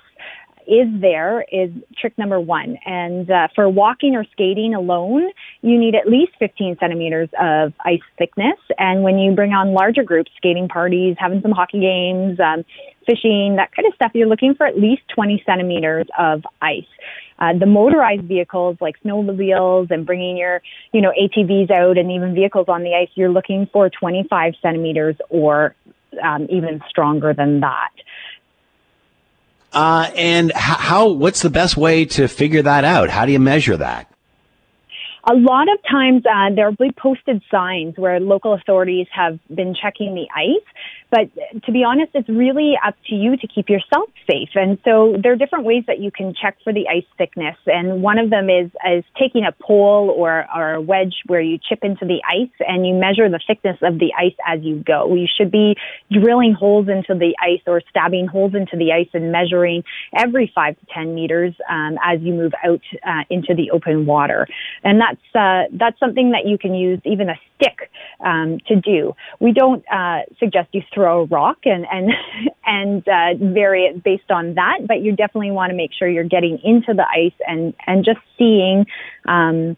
is 0.66 0.88
there 1.00 1.44
is 1.50 1.70
trick 1.98 2.16
number 2.18 2.40
one. 2.40 2.76
And 2.84 3.30
uh, 3.30 3.48
for 3.54 3.68
walking 3.68 4.14
or 4.16 4.24
skating 4.32 4.74
alone, 4.74 5.30
you 5.62 5.78
need 5.78 5.94
at 5.94 6.08
least 6.08 6.32
15 6.38 6.76
centimeters 6.80 7.28
of 7.40 7.72
ice 7.84 8.00
thickness. 8.18 8.58
And 8.78 9.02
when 9.02 9.18
you 9.18 9.34
bring 9.34 9.52
on 9.52 9.72
larger 9.72 10.02
groups, 10.02 10.30
skating 10.36 10.68
parties, 10.68 11.16
having 11.18 11.40
some 11.42 11.52
hockey 11.52 11.80
games, 11.80 12.38
um, 12.40 12.64
fishing, 13.06 13.56
that 13.56 13.74
kind 13.74 13.86
of 13.86 13.94
stuff, 13.94 14.10
you're 14.14 14.28
looking 14.28 14.54
for 14.54 14.66
at 14.66 14.78
least 14.78 15.02
20 15.14 15.42
centimeters 15.46 16.06
of 16.18 16.42
ice. 16.60 16.84
Uh, 17.38 17.52
the 17.58 17.66
motorized 17.66 18.22
vehicles 18.22 18.76
like 18.80 18.96
snowmobiles 19.04 19.90
and 19.90 20.06
bringing 20.06 20.36
your, 20.36 20.62
you 20.92 21.00
know, 21.00 21.12
ATVs 21.20 21.70
out 21.70 21.98
and 21.98 22.10
even 22.10 22.34
vehicles 22.34 22.66
on 22.68 22.82
the 22.82 22.94
ice, 22.94 23.10
you're 23.14 23.30
looking 23.30 23.68
for 23.72 23.90
25 23.90 24.54
centimeters 24.62 25.16
or 25.28 25.74
um, 26.22 26.46
even 26.50 26.80
stronger 26.88 27.34
than 27.34 27.60
that. 27.60 27.90
Uh, 29.76 30.10
and 30.16 30.52
how, 30.54 31.08
what's 31.08 31.42
the 31.42 31.50
best 31.50 31.76
way 31.76 32.06
to 32.06 32.28
figure 32.28 32.62
that 32.62 32.82
out? 32.82 33.10
How 33.10 33.26
do 33.26 33.32
you 33.32 33.38
measure 33.38 33.76
that? 33.76 34.10
A 35.24 35.34
lot 35.34 35.70
of 35.70 35.78
times 35.90 36.22
uh, 36.24 36.54
there 36.54 36.70
will 36.70 36.88
be 36.88 36.92
posted 36.96 37.42
signs 37.50 37.92
where 37.98 38.18
local 38.18 38.54
authorities 38.54 39.06
have 39.12 39.38
been 39.54 39.74
checking 39.74 40.14
the 40.14 40.26
ice, 40.34 40.64
but 41.16 41.62
to 41.64 41.72
be 41.72 41.82
honest, 41.82 42.10
it's 42.12 42.28
really 42.28 42.74
up 42.86 42.94
to 43.08 43.14
you 43.14 43.38
to 43.38 43.48
keep 43.48 43.70
yourself 43.70 44.10
safe. 44.28 44.50
And 44.54 44.76
so 44.84 45.16
there 45.22 45.32
are 45.32 45.36
different 45.36 45.64
ways 45.64 45.84
that 45.86 45.98
you 45.98 46.10
can 46.10 46.34
check 46.34 46.58
for 46.62 46.74
the 46.74 46.86
ice 46.88 47.06
thickness. 47.16 47.56
And 47.64 48.02
one 48.02 48.18
of 48.18 48.28
them 48.28 48.50
is, 48.50 48.70
is 48.86 49.02
taking 49.18 49.44
a 49.46 49.52
pole 49.52 50.12
or, 50.14 50.46
or 50.54 50.74
a 50.74 50.80
wedge 50.80 51.14
where 51.26 51.40
you 51.40 51.58
chip 51.58 51.78
into 51.82 52.04
the 52.04 52.20
ice 52.28 52.52
and 52.60 52.86
you 52.86 52.94
measure 52.94 53.30
the 53.30 53.40
thickness 53.46 53.78
of 53.80 53.98
the 53.98 54.12
ice 54.18 54.36
as 54.46 54.62
you 54.62 54.82
go. 54.86 55.14
You 55.14 55.26
should 55.26 55.50
be 55.50 55.76
drilling 56.12 56.52
holes 56.52 56.88
into 56.88 57.18
the 57.18 57.34
ice 57.40 57.62
or 57.66 57.80
stabbing 57.88 58.26
holes 58.26 58.54
into 58.54 58.76
the 58.76 58.92
ice 58.92 59.08
and 59.14 59.32
measuring 59.32 59.84
every 60.14 60.52
five 60.54 60.78
to 60.78 60.86
10 60.92 61.14
meters 61.14 61.54
um, 61.70 61.96
as 62.04 62.20
you 62.20 62.34
move 62.34 62.52
out 62.62 62.82
uh, 63.06 63.24
into 63.30 63.54
the 63.54 63.70
open 63.70 64.04
water. 64.04 64.46
And 64.84 65.00
that's, 65.00 65.34
uh, 65.34 65.72
that's 65.72 65.98
something 65.98 66.32
that 66.32 66.46
you 66.46 66.58
can 66.58 66.74
use 66.74 67.00
even 67.06 67.30
a 67.30 67.36
stick 67.54 67.90
um, 68.20 68.58
to 68.66 68.76
do. 68.76 69.14
We 69.40 69.52
don't 69.52 69.82
uh, 69.90 70.22
suggest 70.38 70.68
you 70.72 70.82
throw 70.92 71.05
a 71.06 71.24
rock 71.24 71.58
and 71.64 71.86
and 71.90 72.12
and 72.66 73.08
uh, 73.08 73.52
vary 73.52 73.84
it 73.84 74.02
based 74.02 74.30
on 74.30 74.54
that, 74.54 74.80
but 74.86 75.00
you 75.00 75.14
definitely 75.14 75.50
want 75.50 75.70
to 75.70 75.76
make 75.76 75.90
sure 75.96 76.08
you're 76.08 76.24
getting 76.24 76.58
into 76.62 76.94
the 76.94 77.04
ice 77.06 77.38
and 77.46 77.74
and 77.86 78.04
just 78.04 78.20
seeing. 78.38 78.86
Um, 79.26 79.76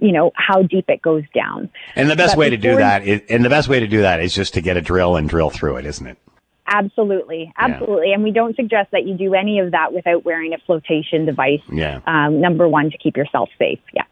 you 0.00 0.10
know 0.10 0.32
how 0.34 0.62
deep 0.62 0.86
it 0.88 1.00
goes 1.00 1.22
down. 1.32 1.70
And 1.94 2.10
the 2.10 2.16
best 2.16 2.34
but 2.34 2.40
way 2.40 2.50
to 2.50 2.56
do 2.56 2.76
that 2.76 3.06
is, 3.06 3.22
and 3.30 3.44
the 3.44 3.48
best 3.48 3.68
way 3.68 3.78
to 3.78 3.86
do 3.86 4.02
that 4.02 4.20
is 4.20 4.34
just 4.34 4.54
to 4.54 4.60
get 4.60 4.76
a 4.76 4.82
drill 4.82 5.14
and 5.14 5.28
drill 5.28 5.50
through 5.50 5.76
it, 5.76 5.86
isn't 5.86 6.06
it? 6.06 6.18
Absolutely, 6.66 7.52
absolutely, 7.58 8.08
yeah. 8.08 8.14
and 8.14 8.24
we 8.24 8.30
don't 8.30 8.56
suggest 8.56 8.90
that 8.92 9.06
you 9.06 9.14
do 9.14 9.34
any 9.34 9.58
of 9.58 9.72
that 9.72 9.92
without 9.92 10.24
wearing 10.24 10.54
a 10.54 10.58
flotation 10.58 11.26
device. 11.26 11.60
Yeah. 11.70 12.00
Um, 12.06 12.40
number 12.40 12.66
one, 12.66 12.90
to 12.90 12.96
keep 12.96 13.18
yourself 13.18 13.50
safe. 13.58 13.80
Yeah. 13.92 14.04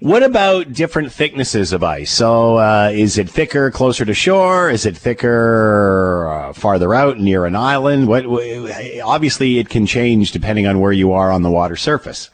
What 0.00 0.22
about 0.22 0.72
different 0.72 1.12
thicknesses 1.12 1.72
of 1.72 1.82
ice? 1.82 2.10
So, 2.10 2.56
uh, 2.56 2.90
is 2.94 3.18
it 3.18 3.28
thicker 3.28 3.70
closer 3.70 4.06
to 4.06 4.14
shore? 4.14 4.70
Is 4.70 4.86
it 4.86 4.96
thicker 4.96 6.28
uh, 6.28 6.52
farther 6.54 6.94
out 6.94 7.18
near 7.18 7.44
an 7.44 7.54
island? 7.56 8.08
What? 8.08 8.24
Obviously, 8.24 9.58
it 9.58 9.68
can 9.68 9.84
change 9.84 10.32
depending 10.32 10.66
on 10.66 10.80
where 10.80 10.92
you 10.92 11.12
are 11.12 11.30
on 11.30 11.42
the 11.42 11.50
water 11.50 11.76
surface. 11.76 12.30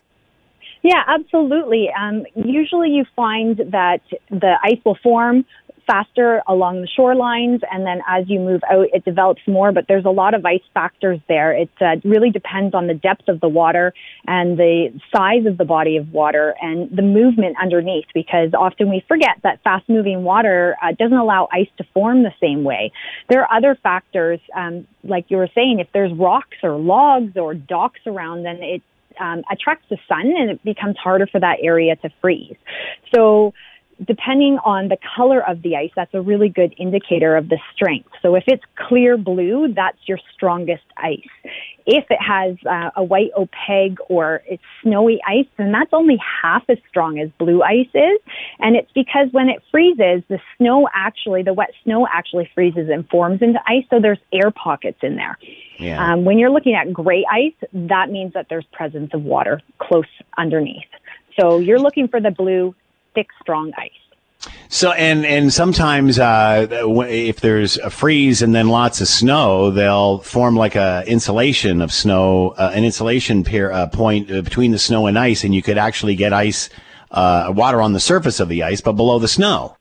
Yeah, 0.82 1.02
absolutely. 1.06 1.90
Um, 1.98 2.26
usually, 2.37 2.90
you 2.90 3.06
find 3.16 3.56
that 3.72 4.02
the 4.28 4.56
ice 4.62 4.78
will 4.84 4.98
form 5.02 5.46
faster 5.87 6.42
along 6.47 6.81
the 6.81 6.88
shorelines, 6.99 7.61
and 7.70 7.87
then 7.87 8.01
as 8.09 8.25
you 8.29 8.40
move 8.40 8.62
out, 8.70 8.87
it 8.92 9.05
develops 9.05 9.42
more. 9.47 9.73
But 9.73 9.87
there's 9.88 10.05
a 10.05 10.11
lot 10.11 10.35
of 10.35 10.44
ice 10.44 10.62
factors 10.73 11.20
there. 11.29 11.53
It 11.53 11.70
uh, 11.81 11.97
really 12.05 12.31
depends 12.31 12.75
on 12.75 12.87
the 12.87 12.94
depth 12.94 13.29
of 13.29 13.40
the 13.40 13.49
water 13.49 13.92
and 14.27 14.59
the 14.59 14.99
size 15.14 15.47
of 15.47 15.59
the 15.59 15.64
body 15.64 15.97
of 15.97 16.12
water 16.12 16.55
and 16.61 16.90
the 16.90 17.03
movement 17.03 17.57
underneath. 17.61 18.07
Because 18.14 18.51
often 18.55 18.90
we 18.90 19.05
forget 19.07 19.37
that 19.42 19.62
fast-moving 19.62 20.25
water 20.25 20.77
uh, 20.83 20.92
doesn't 20.99 21.16
allow 21.16 21.49
ice 21.53 21.68
to 21.79 21.85
form 21.92 22.23
the 22.23 22.33
same 22.40 22.64
way. 22.64 22.92
There 23.29 23.42
are 23.42 23.57
other 23.57 23.79
factors, 23.83 24.40
um, 24.55 24.87
like 25.03 25.27
you 25.29 25.37
were 25.37 25.51
saying, 25.55 25.81
if 25.81 25.88
there's 25.92 26.12
rocks 26.12 26.57
or 26.62 26.77
logs 26.77 27.37
or 27.37 27.55
docks 27.55 28.01
around, 28.07 28.44
then 28.44 28.57
it 28.62 28.83
um, 29.20 29.42
attracts 29.51 29.87
the 29.90 29.99
sun 30.09 30.33
and 30.37 30.51
it 30.51 30.64
becomes 30.64 30.97
harder 30.97 31.27
for 31.27 31.40
that 31.40 31.59
area 31.62 31.97
to 31.97 32.11
freeze. 32.20 32.57
So 33.14 33.55
depending 34.04 34.59
on 34.64 34.88
the 34.88 34.96
color 35.16 35.46
of 35.46 35.62
the 35.62 35.76
ice, 35.76 35.90
that's 35.94 36.14
a 36.14 36.20
really 36.20 36.48
good 36.48 36.74
indicator 36.78 37.37
of 37.37 37.48
the 37.48 37.59
strength. 37.74 38.09
So 38.22 38.35
if 38.35 38.44
it's 38.46 38.62
clear 38.76 39.16
blue, 39.16 39.72
that's 39.74 39.98
your 40.07 40.18
strongest 40.35 40.85
ice. 40.96 41.20
If 41.87 42.04
it 42.11 42.18
has 42.20 42.57
uh, 42.64 42.90
a 42.96 43.04
white 43.04 43.30
opaque 43.37 43.98
or 44.09 44.42
it's 44.46 44.62
snowy 44.83 45.20
ice, 45.26 45.46
then 45.59 45.70
that's 45.70 45.92
only 45.92 46.18
half 46.42 46.62
as 46.68 46.78
strong 46.88 47.18
as 47.18 47.28
blue 47.38 47.62
ice 47.62 47.88
is. 47.94 48.20
And 48.59 48.74
it's 48.74 48.90
because 48.94 49.28
when 49.33 49.48
it 49.48 49.62
freezes, 49.70 50.22
the 50.28 50.40
snow 50.57 50.88
actually, 50.94 51.42
the 51.42 51.52
wet 51.52 51.72
snow 51.85 52.07
actually 52.11 52.50
freezes 52.54 52.88
and 52.90 53.09
forms 53.09 53.42
into 53.42 53.61
ice. 53.66 53.85
So 53.90 54.00
there's 54.00 54.20
air 54.33 54.50
pockets 54.50 54.98
in 55.02 55.16
there. 55.16 55.38
Yeah. 55.78 56.12
Um, 56.12 56.24
when 56.24 56.38
you're 56.38 56.50
looking 56.50 56.74
at 56.74 56.92
gray 56.92 57.24
ice, 57.30 57.68
that 57.72 58.11
means 58.11 58.33
that 58.33 58.46
there's 58.48 58.64
presence 58.72 59.11
of 59.12 59.22
water 59.22 59.61
close 59.78 60.04
underneath. 60.38 60.85
So 61.38 61.59
you're 61.59 61.80
looking 61.80 62.09
for 62.09 62.20
the 62.20 62.30
blue, 62.30 62.74
thick, 63.14 63.29
strong 63.40 63.72
ice. 63.79 63.90
So 64.68 64.92
and 64.92 65.24
and 65.24 65.53
sometimes 65.53 66.18
uh, 66.18 66.66
if 67.09 67.40
there's 67.40 67.79
a 67.79 67.90
freeze 67.90 68.42
and 68.42 68.55
then 68.55 68.68
lots 68.68 69.00
of 69.00 69.09
snow, 69.09 69.70
they'll 69.70 70.18
form 70.18 70.57
like 70.57 70.74
a 70.74 71.03
insulation 71.07 71.81
of 71.81 71.92
snow, 71.92 72.50
uh, 72.59 72.72
an 72.74 72.85
insulation 72.85 73.44
pier, 73.44 73.72
uh, 73.72 73.87
point 73.87 74.31
uh, 74.31 74.42
between 74.42 74.72
the 74.72 74.79
snow 74.79 75.07
and 75.07 75.18
ice, 75.18 75.44
and 75.44 75.55
you 75.55 75.62
could 75.62 75.79
actually 75.79 76.16
get 76.16 76.33
ice, 76.33 76.68
uh, 77.11 77.53
water 77.55 77.81
on 77.81 77.92
the 77.92 78.00
surface 78.00 78.40
of 78.40 78.48
the 78.48 78.62
ice, 78.62 78.81
but 78.81 78.92
below 78.92 79.18
the 79.18 79.29
snow. 79.29 79.77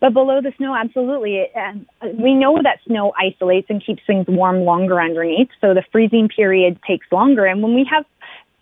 But 0.00 0.14
below 0.14 0.40
the 0.40 0.52
snow, 0.56 0.74
absolutely. 0.74 1.46
And 1.54 1.86
we 2.18 2.34
know 2.34 2.58
that 2.62 2.78
snow 2.86 3.12
isolates 3.18 3.68
and 3.68 3.84
keeps 3.84 4.02
things 4.06 4.24
warm 4.26 4.60
longer 4.64 4.98
underneath. 4.98 5.50
So 5.60 5.74
the 5.74 5.84
freezing 5.92 6.28
period 6.28 6.80
takes 6.88 7.06
longer. 7.12 7.44
And 7.44 7.62
when 7.62 7.74
we 7.74 7.84
have 7.90 8.06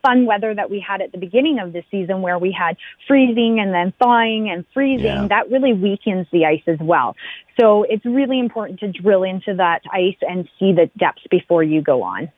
fun 0.02 0.26
weather 0.26 0.54
that 0.54 0.70
we 0.70 0.80
had 0.80 1.00
at 1.00 1.12
the 1.12 1.18
beginning 1.18 1.58
of 1.58 1.72
the 1.72 1.82
season 1.90 2.22
where 2.22 2.38
we 2.38 2.52
had 2.52 2.76
freezing 3.06 3.58
and 3.60 3.72
then 3.72 3.92
thawing 3.98 4.50
and 4.50 4.64
freezing, 4.72 5.04
yeah. 5.04 5.26
that 5.28 5.50
really 5.50 5.72
weakens 5.72 6.26
the 6.32 6.46
ice 6.46 6.62
as 6.66 6.78
well. 6.80 7.16
So 7.58 7.84
it's 7.84 8.04
really 8.04 8.38
important 8.38 8.80
to 8.80 8.92
drill 8.92 9.22
into 9.22 9.54
that 9.54 9.82
ice 9.92 10.16
and 10.20 10.48
see 10.58 10.72
the 10.72 10.90
depths 10.98 11.26
before 11.30 11.62
you 11.62 11.82
go 11.82 12.02
on. 12.02 12.30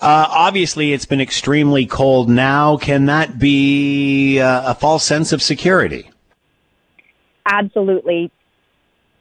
Uh, 0.00 0.26
obviously, 0.28 0.92
it's 0.92 1.06
been 1.06 1.20
extremely 1.20 1.86
cold 1.86 2.28
now. 2.28 2.76
Can 2.76 3.06
that 3.06 3.38
be 3.38 4.40
uh, 4.40 4.72
a 4.72 4.74
false 4.74 5.04
sense 5.04 5.32
of 5.32 5.40
security? 5.40 6.10
Absolutely. 7.46 8.30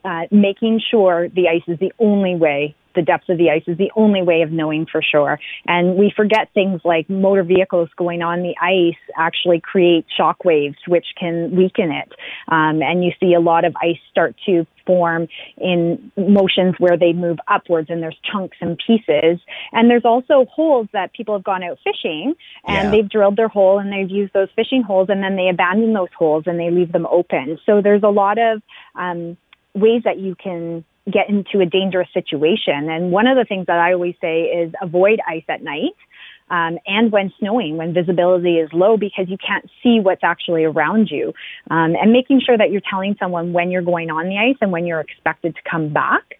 Uh, 0.03 0.21
making 0.31 0.81
sure 0.89 1.29
the 1.29 1.47
ice 1.47 1.61
is 1.67 1.77
the 1.79 1.93
only 1.99 2.35
way 2.35 2.75
the 2.95 3.01
depth 3.01 3.29
of 3.29 3.37
the 3.37 3.49
ice 3.49 3.63
is 3.67 3.77
the 3.77 3.91
only 3.95 4.21
way 4.21 4.41
of 4.41 4.51
knowing 4.51 4.85
for 4.91 5.01
sure. 5.01 5.39
And 5.65 5.95
we 5.95 6.13
forget 6.15 6.49
things 6.53 6.81
like 6.83 7.09
motor 7.09 7.43
vehicles 7.43 7.89
going 7.97 8.21
on 8.21 8.41
the 8.41 8.55
ice 8.61 8.99
actually 9.17 9.59
create 9.59 10.05
shock 10.15 10.43
waves, 10.43 10.77
which 10.87 11.05
can 11.19 11.55
weaken 11.55 11.91
it. 11.91 12.11
Um, 12.47 12.81
and 12.81 13.03
you 13.03 13.11
see 13.19 13.33
a 13.33 13.39
lot 13.39 13.65
of 13.65 13.75
ice 13.75 13.99
start 14.11 14.35
to 14.45 14.65
form 14.85 15.27
in 15.57 16.11
motions 16.17 16.75
where 16.79 16.97
they 16.97 17.13
move 17.13 17.37
upwards 17.47 17.89
and 17.89 18.01
there's 18.01 18.17
chunks 18.31 18.57
and 18.61 18.79
pieces. 18.85 19.39
And 19.71 19.89
there's 19.89 20.05
also 20.05 20.45
holes 20.45 20.87
that 20.93 21.13
people 21.13 21.35
have 21.35 21.43
gone 21.43 21.63
out 21.63 21.77
fishing 21.83 22.33
and 22.65 22.85
yeah. 22.85 22.91
they've 22.91 23.09
drilled 23.09 23.37
their 23.37 23.47
hole 23.47 23.79
and 23.79 23.91
they've 23.91 24.09
used 24.09 24.33
those 24.33 24.49
fishing 24.55 24.83
holes 24.83 25.07
and 25.09 25.23
then 25.23 25.35
they 25.35 25.49
abandon 25.49 25.93
those 25.93 26.13
holes 26.17 26.43
and 26.47 26.59
they 26.59 26.69
leave 26.71 26.91
them 26.91 27.05
open. 27.07 27.59
So 27.65 27.81
there's 27.81 28.03
a 28.03 28.09
lot 28.09 28.37
of 28.37 28.61
um, 28.95 29.37
ways 29.73 30.03
that 30.03 30.19
you 30.19 30.35
can 30.35 30.83
get 31.09 31.29
into 31.29 31.59
a 31.59 31.65
dangerous 31.65 32.09
situation. 32.13 32.89
And 32.89 33.11
one 33.11 33.27
of 33.27 33.37
the 33.37 33.45
things 33.45 33.65
that 33.67 33.79
I 33.79 33.93
always 33.93 34.15
say 34.21 34.43
is 34.43 34.73
avoid 34.81 35.19
ice 35.27 35.43
at 35.47 35.63
night. 35.63 35.95
Um, 36.49 36.77
and 36.85 37.11
when 37.11 37.31
snowing, 37.39 37.77
when 37.77 37.93
visibility 37.93 38.57
is 38.57 38.69
low, 38.73 38.97
because 38.97 39.27
you 39.29 39.37
can't 39.37 39.69
see 39.81 39.99
what's 40.01 40.23
actually 40.23 40.65
around 40.65 41.07
you, 41.09 41.33
um, 41.69 41.95
and 41.95 42.11
making 42.11 42.41
sure 42.45 42.57
that 42.57 42.71
you're 42.71 42.81
telling 42.89 43.15
someone 43.17 43.53
when 43.53 43.71
you're 43.71 43.81
going 43.81 44.09
on 44.09 44.27
the 44.27 44.37
ice 44.37 44.57
and 44.59 44.69
when 44.69 44.85
you're 44.85 44.99
expected 44.99 45.55
to 45.55 45.61
come 45.69 45.93
back. 45.93 46.35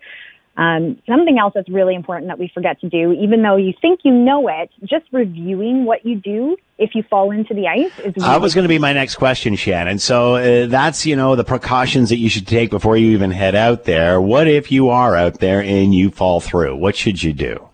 Um, 0.58 1.02
something 1.08 1.40
else 1.40 1.54
that's 1.56 1.70
really 1.70 1.96
important 1.96 2.28
that 2.28 2.38
we 2.38 2.52
forget 2.54 2.82
to 2.82 2.90
do, 2.90 3.14
even 3.14 3.42
though 3.42 3.56
you 3.56 3.74
think 3.82 4.02
you 4.04 4.12
know 4.12 4.50
it, 4.50 4.70
just 4.84 5.06
reviewing 5.14 5.86
what 5.86 6.06
you 6.06 6.16
do 6.16 6.58
if 6.78 6.94
you 6.94 7.04
fall 7.04 7.32
into 7.32 7.54
the 7.54 7.68
ice 7.68 7.92
is. 8.00 8.14
Really 8.18 8.28
I 8.28 8.38
was 8.38 8.54
going 8.54 8.64
to 8.64 8.70
be 8.70 8.78
my 8.78 8.92
next 8.92 9.16
question, 9.16 9.56
Shannon. 9.56 9.98
So 9.98 10.36
uh, 10.36 10.68
that's 10.68 11.06
you 11.06 11.16
know 11.16 11.38
the 11.38 11.46
precautions 11.46 12.10
that 12.10 12.18
you 12.18 12.30
should 12.30 12.48
take 12.48 12.70
before 12.70 12.98
you 12.98 13.12
even 13.12 13.32
head 13.32 13.56
out 13.56 13.86
there. 13.86 14.20
What 14.20 14.48
if 14.48 14.72
you 14.72 14.90
are 14.90 15.16
out 15.16 15.40
there 15.40 15.64
and 15.64 15.96
you 15.96 16.12
fall 16.12 16.42
through? 16.42 16.76
What 16.76 16.98
should 16.98 17.24
you 17.24 17.32
do? 17.32 17.70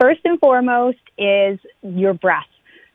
First 0.00 0.20
and 0.24 0.40
foremost 0.40 0.98
is 1.18 1.58
your 1.82 2.14
breath. 2.14 2.46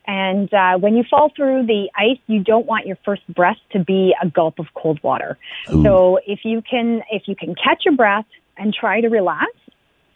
And 0.08 0.52
uh, 0.54 0.78
when 0.78 0.96
you 0.96 1.04
fall 1.10 1.32
through 1.36 1.66
the 1.66 1.90
ice, 1.96 2.20
you 2.28 2.44
don't 2.44 2.66
want 2.66 2.86
your 2.88 2.98
first 3.06 3.22
breath 3.34 3.58
to 3.72 3.84
be 3.84 4.16
a 4.22 4.28
gulp 4.28 4.60
of 4.60 4.68
cold 4.74 5.02
water. 5.04 5.38
Ooh. 5.72 5.84
So 5.84 6.20
if 6.26 6.40
you 6.44 6.62
can, 6.62 7.02
if 7.12 7.28
you 7.28 7.36
can 7.36 7.56
catch 7.56 7.86
your 7.86 7.96
breath 7.96 8.26
and 8.58 8.74
try 8.74 9.02
to 9.02 9.10
relax, 9.10 9.52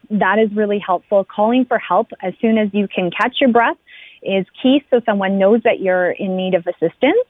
that 0.09 0.39
is 0.39 0.55
really 0.55 0.79
helpful. 0.79 1.23
Calling 1.23 1.65
for 1.65 1.77
help 1.77 2.07
as 2.21 2.33
soon 2.41 2.57
as 2.57 2.69
you 2.73 2.87
can 2.87 3.11
catch 3.11 3.37
your 3.39 3.51
breath 3.51 3.77
is 4.21 4.45
key 4.61 4.83
so 4.89 5.01
someone 5.05 5.37
knows 5.37 5.61
that 5.63 5.79
you're 5.79 6.11
in 6.11 6.35
need 6.35 6.53
of 6.53 6.65
assistance. 6.67 7.27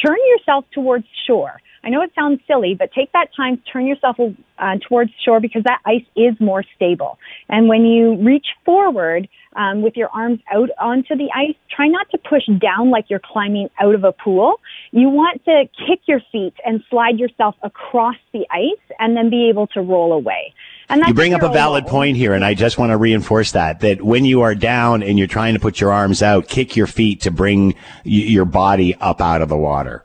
Turn 0.00 0.18
yourself 0.36 0.64
towards 0.72 1.06
shore. 1.26 1.60
I 1.84 1.90
know 1.90 2.02
it 2.02 2.12
sounds 2.14 2.40
silly, 2.46 2.74
but 2.78 2.92
take 2.92 3.10
that 3.12 3.28
time 3.36 3.56
to 3.56 3.62
turn 3.64 3.86
yourself 3.86 4.16
uh, 4.58 4.76
towards 4.88 5.10
shore 5.24 5.40
because 5.40 5.64
that 5.64 5.80
ice 5.84 6.04
is 6.14 6.34
more 6.38 6.64
stable. 6.76 7.18
And 7.48 7.68
when 7.68 7.84
you 7.84 8.16
reach 8.22 8.46
forward 8.64 9.28
um, 9.56 9.82
with 9.82 9.96
your 9.96 10.08
arms 10.08 10.40
out 10.52 10.70
onto 10.80 11.16
the 11.16 11.28
ice, 11.34 11.56
try 11.74 11.88
not 11.88 12.08
to 12.10 12.18
push 12.18 12.46
down 12.60 12.90
like 12.90 13.06
you're 13.10 13.20
climbing 13.24 13.68
out 13.80 13.94
of 13.94 14.04
a 14.04 14.12
pool. 14.12 14.60
You 14.92 15.08
want 15.08 15.44
to 15.46 15.64
kick 15.86 16.00
your 16.06 16.20
feet 16.30 16.54
and 16.64 16.82
slide 16.88 17.18
yourself 17.18 17.56
across 17.62 18.16
the 18.32 18.46
ice 18.50 18.96
and 19.00 19.16
then 19.16 19.28
be 19.28 19.48
able 19.48 19.66
to 19.68 19.80
roll 19.80 20.12
away. 20.12 20.54
And 20.88 21.02
you 21.06 21.14
bring 21.14 21.34
up 21.34 21.42
a 21.42 21.48
valid 21.48 21.86
point 21.86 22.16
here, 22.16 22.34
and 22.34 22.44
I 22.44 22.54
just 22.54 22.78
want 22.78 22.90
to 22.90 22.96
reinforce 22.96 23.52
that, 23.52 23.80
that 23.80 24.02
when 24.02 24.24
you 24.24 24.42
are 24.42 24.54
down 24.54 25.02
and 25.02 25.18
you're 25.18 25.28
trying 25.28 25.54
to 25.54 25.60
put 25.60 25.80
your 25.80 25.92
arms 25.92 26.22
out, 26.22 26.48
kick 26.48 26.76
your 26.76 26.86
feet 26.86 27.22
to 27.22 27.30
bring 27.30 27.72
y- 27.72 27.76
your 28.04 28.44
body 28.44 28.94
up 28.96 29.20
out 29.20 29.42
of 29.42 29.48
the 29.48 29.56
water. 29.56 30.04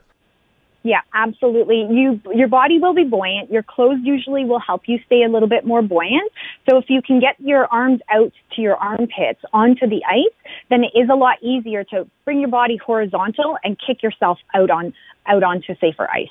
Yeah, 0.84 1.00
absolutely. 1.12 1.86
You, 1.90 2.20
your 2.32 2.48
body 2.48 2.78
will 2.78 2.94
be 2.94 3.04
buoyant. 3.04 3.50
Your 3.50 3.62
clothes 3.62 3.98
usually 4.02 4.44
will 4.44 4.60
help 4.60 4.82
you 4.86 4.98
stay 5.04 5.22
a 5.22 5.28
little 5.28 5.48
bit 5.48 5.66
more 5.66 5.82
buoyant. 5.82 6.30
So 6.68 6.78
if 6.78 6.88
you 6.88 7.02
can 7.02 7.20
get 7.20 7.38
your 7.38 7.66
arms 7.66 8.00
out 8.10 8.32
to 8.54 8.62
your 8.62 8.76
armpits 8.76 9.40
onto 9.52 9.86
the 9.86 10.02
ice, 10.08 10.54
then 10.70 10.84
it 10.84 10.96
is 10.98 11.10
a 11.10 11.14
lot 11.14 11.42
easier 11.42 11.84
to 11.84 12.08
bring 12.24 12.40
your 12.40 12.48
body 12.48 12.76
horizontal 12.76 13.58
and 13.62 13.76
kick 13.84 14.02
yourself 14.02 14.38
out 14.54 14.70
on, 14.70 14.94
out 15.26 15.42
onto 15.42 15.74
safer 15.78 16.08
ice. 16.08 16.28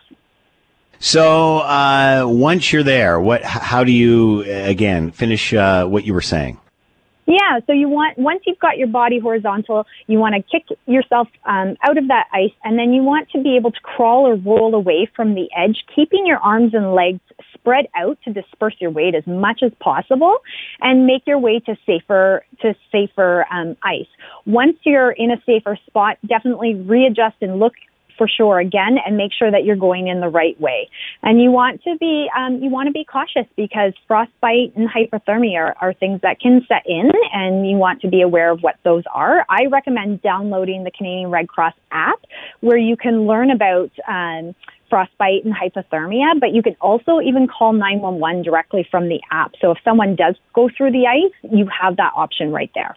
So 0.99 1.59
uh, 1.59 2.23
once 2.25 2.73
you're 2.73 2.83
there, 2.83 3.19
what? 3.19 3.43
How 3.43 3.83
do 3.83 3.91
you 3.91 4.41
again 4.47 5.11
finish 5.11 5.53
uh, 5.53 5.85
what 5.85 6.05
you 6.05 6.13
were 6.13 6.21
saying? 6.21 6.59
Yeah, 7.27 7.59
so 7.67 7.73
you 7.73 7.89
want 7.89 8.17
once 8.17 8.43
you've 8.45 8.57
got 8.57 8.77
your 8.77 8.87
body 8.87 9.19
horizontal, 9.19 9.85
you 10.07 10.17
want 10.17 10.35
to 10.35 10.41
kick 10.41 10.77
yourself 10.85 11.27
um, 11.45 11.75
out 11.83 11.97
of 11.97 12.07
that 12.07 12.27
ice, 12.33 12.53
and 12.63 12.79
then 12.79 12.93
you 12.93 13.03
want 13.03 13.29
to 13.31 13.43
be 13.43 13.57
able 13.57 13.71
to 13.71 13.79
crawl 13.81 14.25
or 14.25 14.35
roll 14.35 14.73
away 14.73 15.09
from 15.13 15.35
the 15.35 15.49
edge, 15.55 15.83
keeping 15.93 16.25
your 16.25 16.37
arms 16.37 16.73
and 16.73 16.95
legs 16.95 17.19
spread 17.53 17.87
out 17.95 18.17
to 18.23 18.31
disperse 18.31 18.75
your 18.79 18.91
weight 18.91 19.13
as 19.13 19.27
much 19.27 19.61
as 19.61 19.73
possible, 19.81 20.37
and 20.79 21.05
make 21.05 21.23
your 21.27 21.37
way 21.37 21.59
to 21.59 21.75
safer 21.85 22.45
to 22.61 22.73
safer 22.93 23.45
um, 23.51 23.75
ice. 23.83 24.07
Once 24.45 24.77
you're 24.85 25.11
in 25.11 25.29
a 25.29 25.41
safer 25.45 25.77
spot, 25.85 26.17
definitely 26.25 26.75
readjust 26.75 27.35
and 27.41 27.59
look 27.59 27.73
for 28.17 28.27
sure 28.27 28.59
again 28.59 28.97
and 29.05 29.17
make 29.17 29.31
sure 29.37 29.51
that 29.51 29.63
you're 29.63 29.75
going 29.75 30.07
in 30.07 30.19
the 30.19 30.29
right 30.29 30.59
way. 30.59 30.89
And 31.23 31.41
you 31.41 31.51
want 31.51 31.83
to 31.83 31.97
be, 31.99 32.27
um, 32.37 32.61
you 32.61 32.69
want 32.69 32.87
to 32.87 32.93
be 32.93 33.03
cautious 33.03 33.45
because 33.55 33.93
frostbite 34.07 34.75
and 34.75 34.89
hypothermia 34.89 35.57
are, 35.57 35.75
are 35.81 35.93
things 35.93 36.21
that 36.21 36.39
can 36.39 36.65
set 36.67 36.83
in 36.85 37.11
and 37.33 37.69
you 37.69 37.77
want 37.77 38.01
to 38.01 38.09
be 38.09 38.21
aware 38.21 38.51
of 38.51 38.61
what 38.61 38.75
those 38.83 39.03
are. 39.13 39.45
I 39.49 39.65
recommend 39.71 40.21
downloading 40.21 40.83
the 40.83 40.91
Canadian 40.91 41.29
Red 41.29 41.47
Cross 41.47 41.75
app 41.91 42.19
where 42.61 42.77
you 42.77 42.97
can 42.97 43.27
learn 43.27 43.51
about, 43.51 43.91
um, 44.07 44.55
frostbite 44.89 45.43
and 45.43 45.53
hypothermia, 45.53 46.39
but 46.39 46.53
you 46.53 46.63
can 46.63 46.75
also 46.79 47.19
even 47.19 47.47
call 47.47 47.73
911 47.73 48.43
directly 48.43 48.87
from 48.89 49.09
the 49.09 49.19
app. 49.31 49.51
So 49.59 49.71
if 49.71 49.77
someone 49.83 50.15
does 50.15 50.35
go 50.53 50.69
through 50.75 50.91
the 50.91 51.07
ice, 51.07 51.51
you 51.51 51.67
have 51.81 51.97
that 51.97 52.13
option 52.15 52.51
right 52.51 52.71
there. 52.73 52.95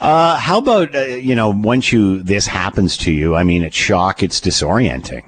Uh, 0.00 0.36
how 0.36 0.58
about, 0.58 0.94
uh, 0.94 1.00
you 1.00 1.34
know, 1.34 1.50
once 1.50 1.92
you, 1.92 2.22
this 2.22 2.46
happens 2.46 2.96
to 2.98 3.12
you, 3.12 3.34
I 3.34 3.44
mean, 3.44 3.62
it's 3.62 3.76
shock, 3.76 4.22
it's 4.22 4.40
disorienting. 4.40 5.24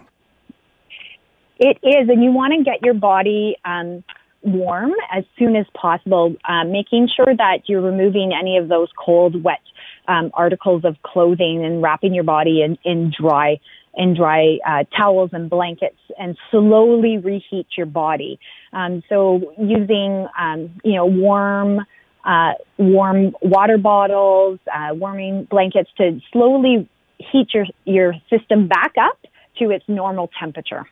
It 1.59 1.79
is, 1.83 2.09
and 2.09 2.23
you 2.23 2.33
want 2.33 2.55
to 2.55 2.65
get 2.65 2.83
your 2.83 2.95
body, 2.95 3.57
um, 3.65 4.03
warm 4.45 4.93
as 5.13 5.25
soon 5.39 5.57
as 5.57 5.67
possible, 5.75 6.37
uh, 6.49 6.65
making 6.65 7.09
sure 7.17 7.35
that 7.37 7.61
you're 7.67 7.81
removing 7.81 8.33
any 8.39 8.59
of 8.59 8.69
those 8.69 8.89
cold, 8.97 9.43
wet 9.43 9.61
um, 10.07 10.31
articles 10.35 10.85
of 10.85 10.97
clothing 11.03 11.65
and 11.65 11.83
wrapping 11.83 12.15
your 12.15 12.25
body 12.25 12.63
in, 12.63 12.79
in 12.85 13.13
dry 13.19 13.59
in 13.97 14.15
dry 14.15 14.59
uh, 14.67 14.83
towels 14.97 15.31
and 15.33 15.49
blankets 15.49 15.99
and 16.19 16.37
slowly 16.51 17.17
reheat 17.17 17.67
your 17.77 17.87
body. 17.87 18.41
Um, 18.73 19.05
so 19.09 19.55
using 19.57 20.27
um, 20.39 20.81
you 20.83 20.95
know 20.95 21.07
warm 21.07 21.81
uh, 22.25 22.53
warm 22.79 23.35
water 23.43 23.79
bottles, 23.79 24.59
uh, 24.73 24.95
warming 24.95 25.45
blankets 25.45 25.91
to 25.99 26.21
slowly 26.33 26.89
heat 27.19 27.49
your, 27.55 27.67
your 27.85 28.15
system 28.31 28.69
back 28.69 28.95
up 28.99 29.19
to 29.59 29.71
its 29.71 29.85
normal 29.89 30.31
temperature. 30.39 30.87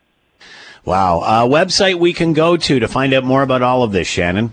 Wow. 0.85 1.21
Uh, 1.21 1.45
website 1.47 1.97
we 1.97 2.12
can 2.12 2.33
go 2.33 2.57
to 2.57 2.81
to 2.81 2.88
find 2.88 3.14
out 3.14 3.25
more 3.25 3.42
about 3.42 3.62
all 3.62 3.83
of 3.83 3.92
this, 3.92 4.09
Shannon. 4.09 4.53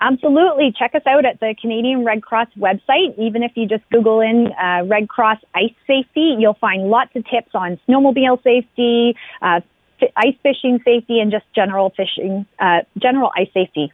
Absolutely. 0.00 0.74
Check 0.78 0.94
us 0.94 1.02
out 1.06 1.24
at 1.24 1.40
the 1.40 1.54
Canadian 1.58 2.04
Red 2.04 2.22
Cross 2.22 2.48
website. 2.58 3.18
Even 3.18 3.42
if 3.42 3.52
you 3.54 3.66
just 3.66 3.88
Google 3.90 4.20
in 4.20 4.52
uh, 4.52 4.84
Red 4.84 5.08
Cross 5.08 5.38
ice 5.54 5.72
safety, 5.86 6.36
you'll 6.38 6.54
find 6.54 6.90
lots 6.90 7.16
of 7.16 7.24
tips 7.24 7.50
on 7.54 7.78
snowmobile 7.88 8.42
safety, 8.42 9.16
uh, 9.40 9.60
ice 10.14 10.34
fishing 10.42 10.80
safety, 10.84 11.20
and 11.20 11.32
just 11.32 11.46
general 11.54 11.90
fishing, 11.96 12.44
uh, 12.58 12.80
general 12.98 13.30
ice 13.34 13.48
safety. 13.54 13.90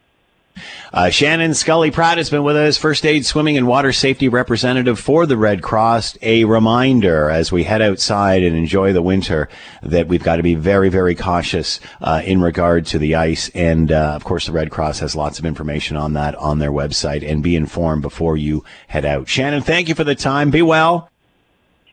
Uh, 0.93 1.09
Shannon 1.09 1.53
Scully 1.53 1.91
Pratt 1.91 2.17
has 2.17 2.29
been 2.29 2.43
with 2.43 2.55
us, 2.55 2.77
first 2.77 3.05
aid, 3.05 3.25
swimming, 3.25 3.57
and 3.57 3.67
water 3.67 3.91
safety 3.91 4.29
representative 4.29 4.99
for 4.99 5.25
the 5.25 5.37
Red 5.37 5.61
Cross. 5.61 6.17
A 6.21 6.45
reminder 6.45 7.29
as 7.29 7.51
we 7.51 7.63
head 7.63 7.81
outside 7.81 8.43
and 8.43 8.55
enjoy 8.55 8.93
the 8.93 9.01
winter 9.01 9.49
that 9.81 10.07
we've 10.07 10.23
got 10.23 10.37
to 10.37 10.43
be 10.43 10.55
very, 10.55 10.89
very 10.89 11.15
cautious 11.15 11.79
uh, 12.01 12.21
in 12.23 12.41
regard 12.41 12.85
to 12.87 12.99
the 12.99 13.15
ice. 13.15 13.49
And 13.49 13.91
uh, 13.91 14.13
of 14.15 14.23
course, 14.23 14.45
the 14.45 14.51
Red 14.51 14.71
Cross 14.71 14.99
has 14.99 15.15
lots 15.15 15.39
of 15.39 15.45
information 15.45 15.97
on 15.97 16.13
that 16.13 16.35
on 16.35 16.59
their 16.59 16.71
website. 16.71 17.27
And 17.27 17.41
be 17.41 17.55
informed 17.55 18.01
before 18.01 18.37
you 18.37 18.63
head 18.87 19.05
out. 19.05 19.27
Shannon, 19.27 19.61
thank 19.61 19.89
you 19.89 19.95
for 19.95 20.03
the 20.03 20.15
time. 20.15 20.51
Be 20.51 20.61
well. 20.61 21.12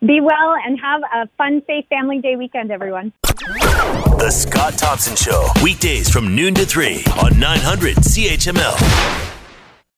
Be 0.00 0.18
well 0.22 0.54
and 0.64 0.80
have 0.80 1.02
a 1.02 1.28
fun, 1.36 1.62
safe 1.66 1.84
Family 1.90 2.20
Day 2.20 2.34
weekend, 2.34 2.70
everyone. 2.70 3.12
The 3.22 4.30
Scott 4.30 4.78
Thompson 4.78 5.14
Show, 5.14 5.46
weekdays 5.62 6.08
from 6.08 6.34
noon 6.34 6.54
to 6.54 6.64
3 6.64 7.04
on 7.22 7.38
900 7.38 7.96
CHML. 7.96 9.29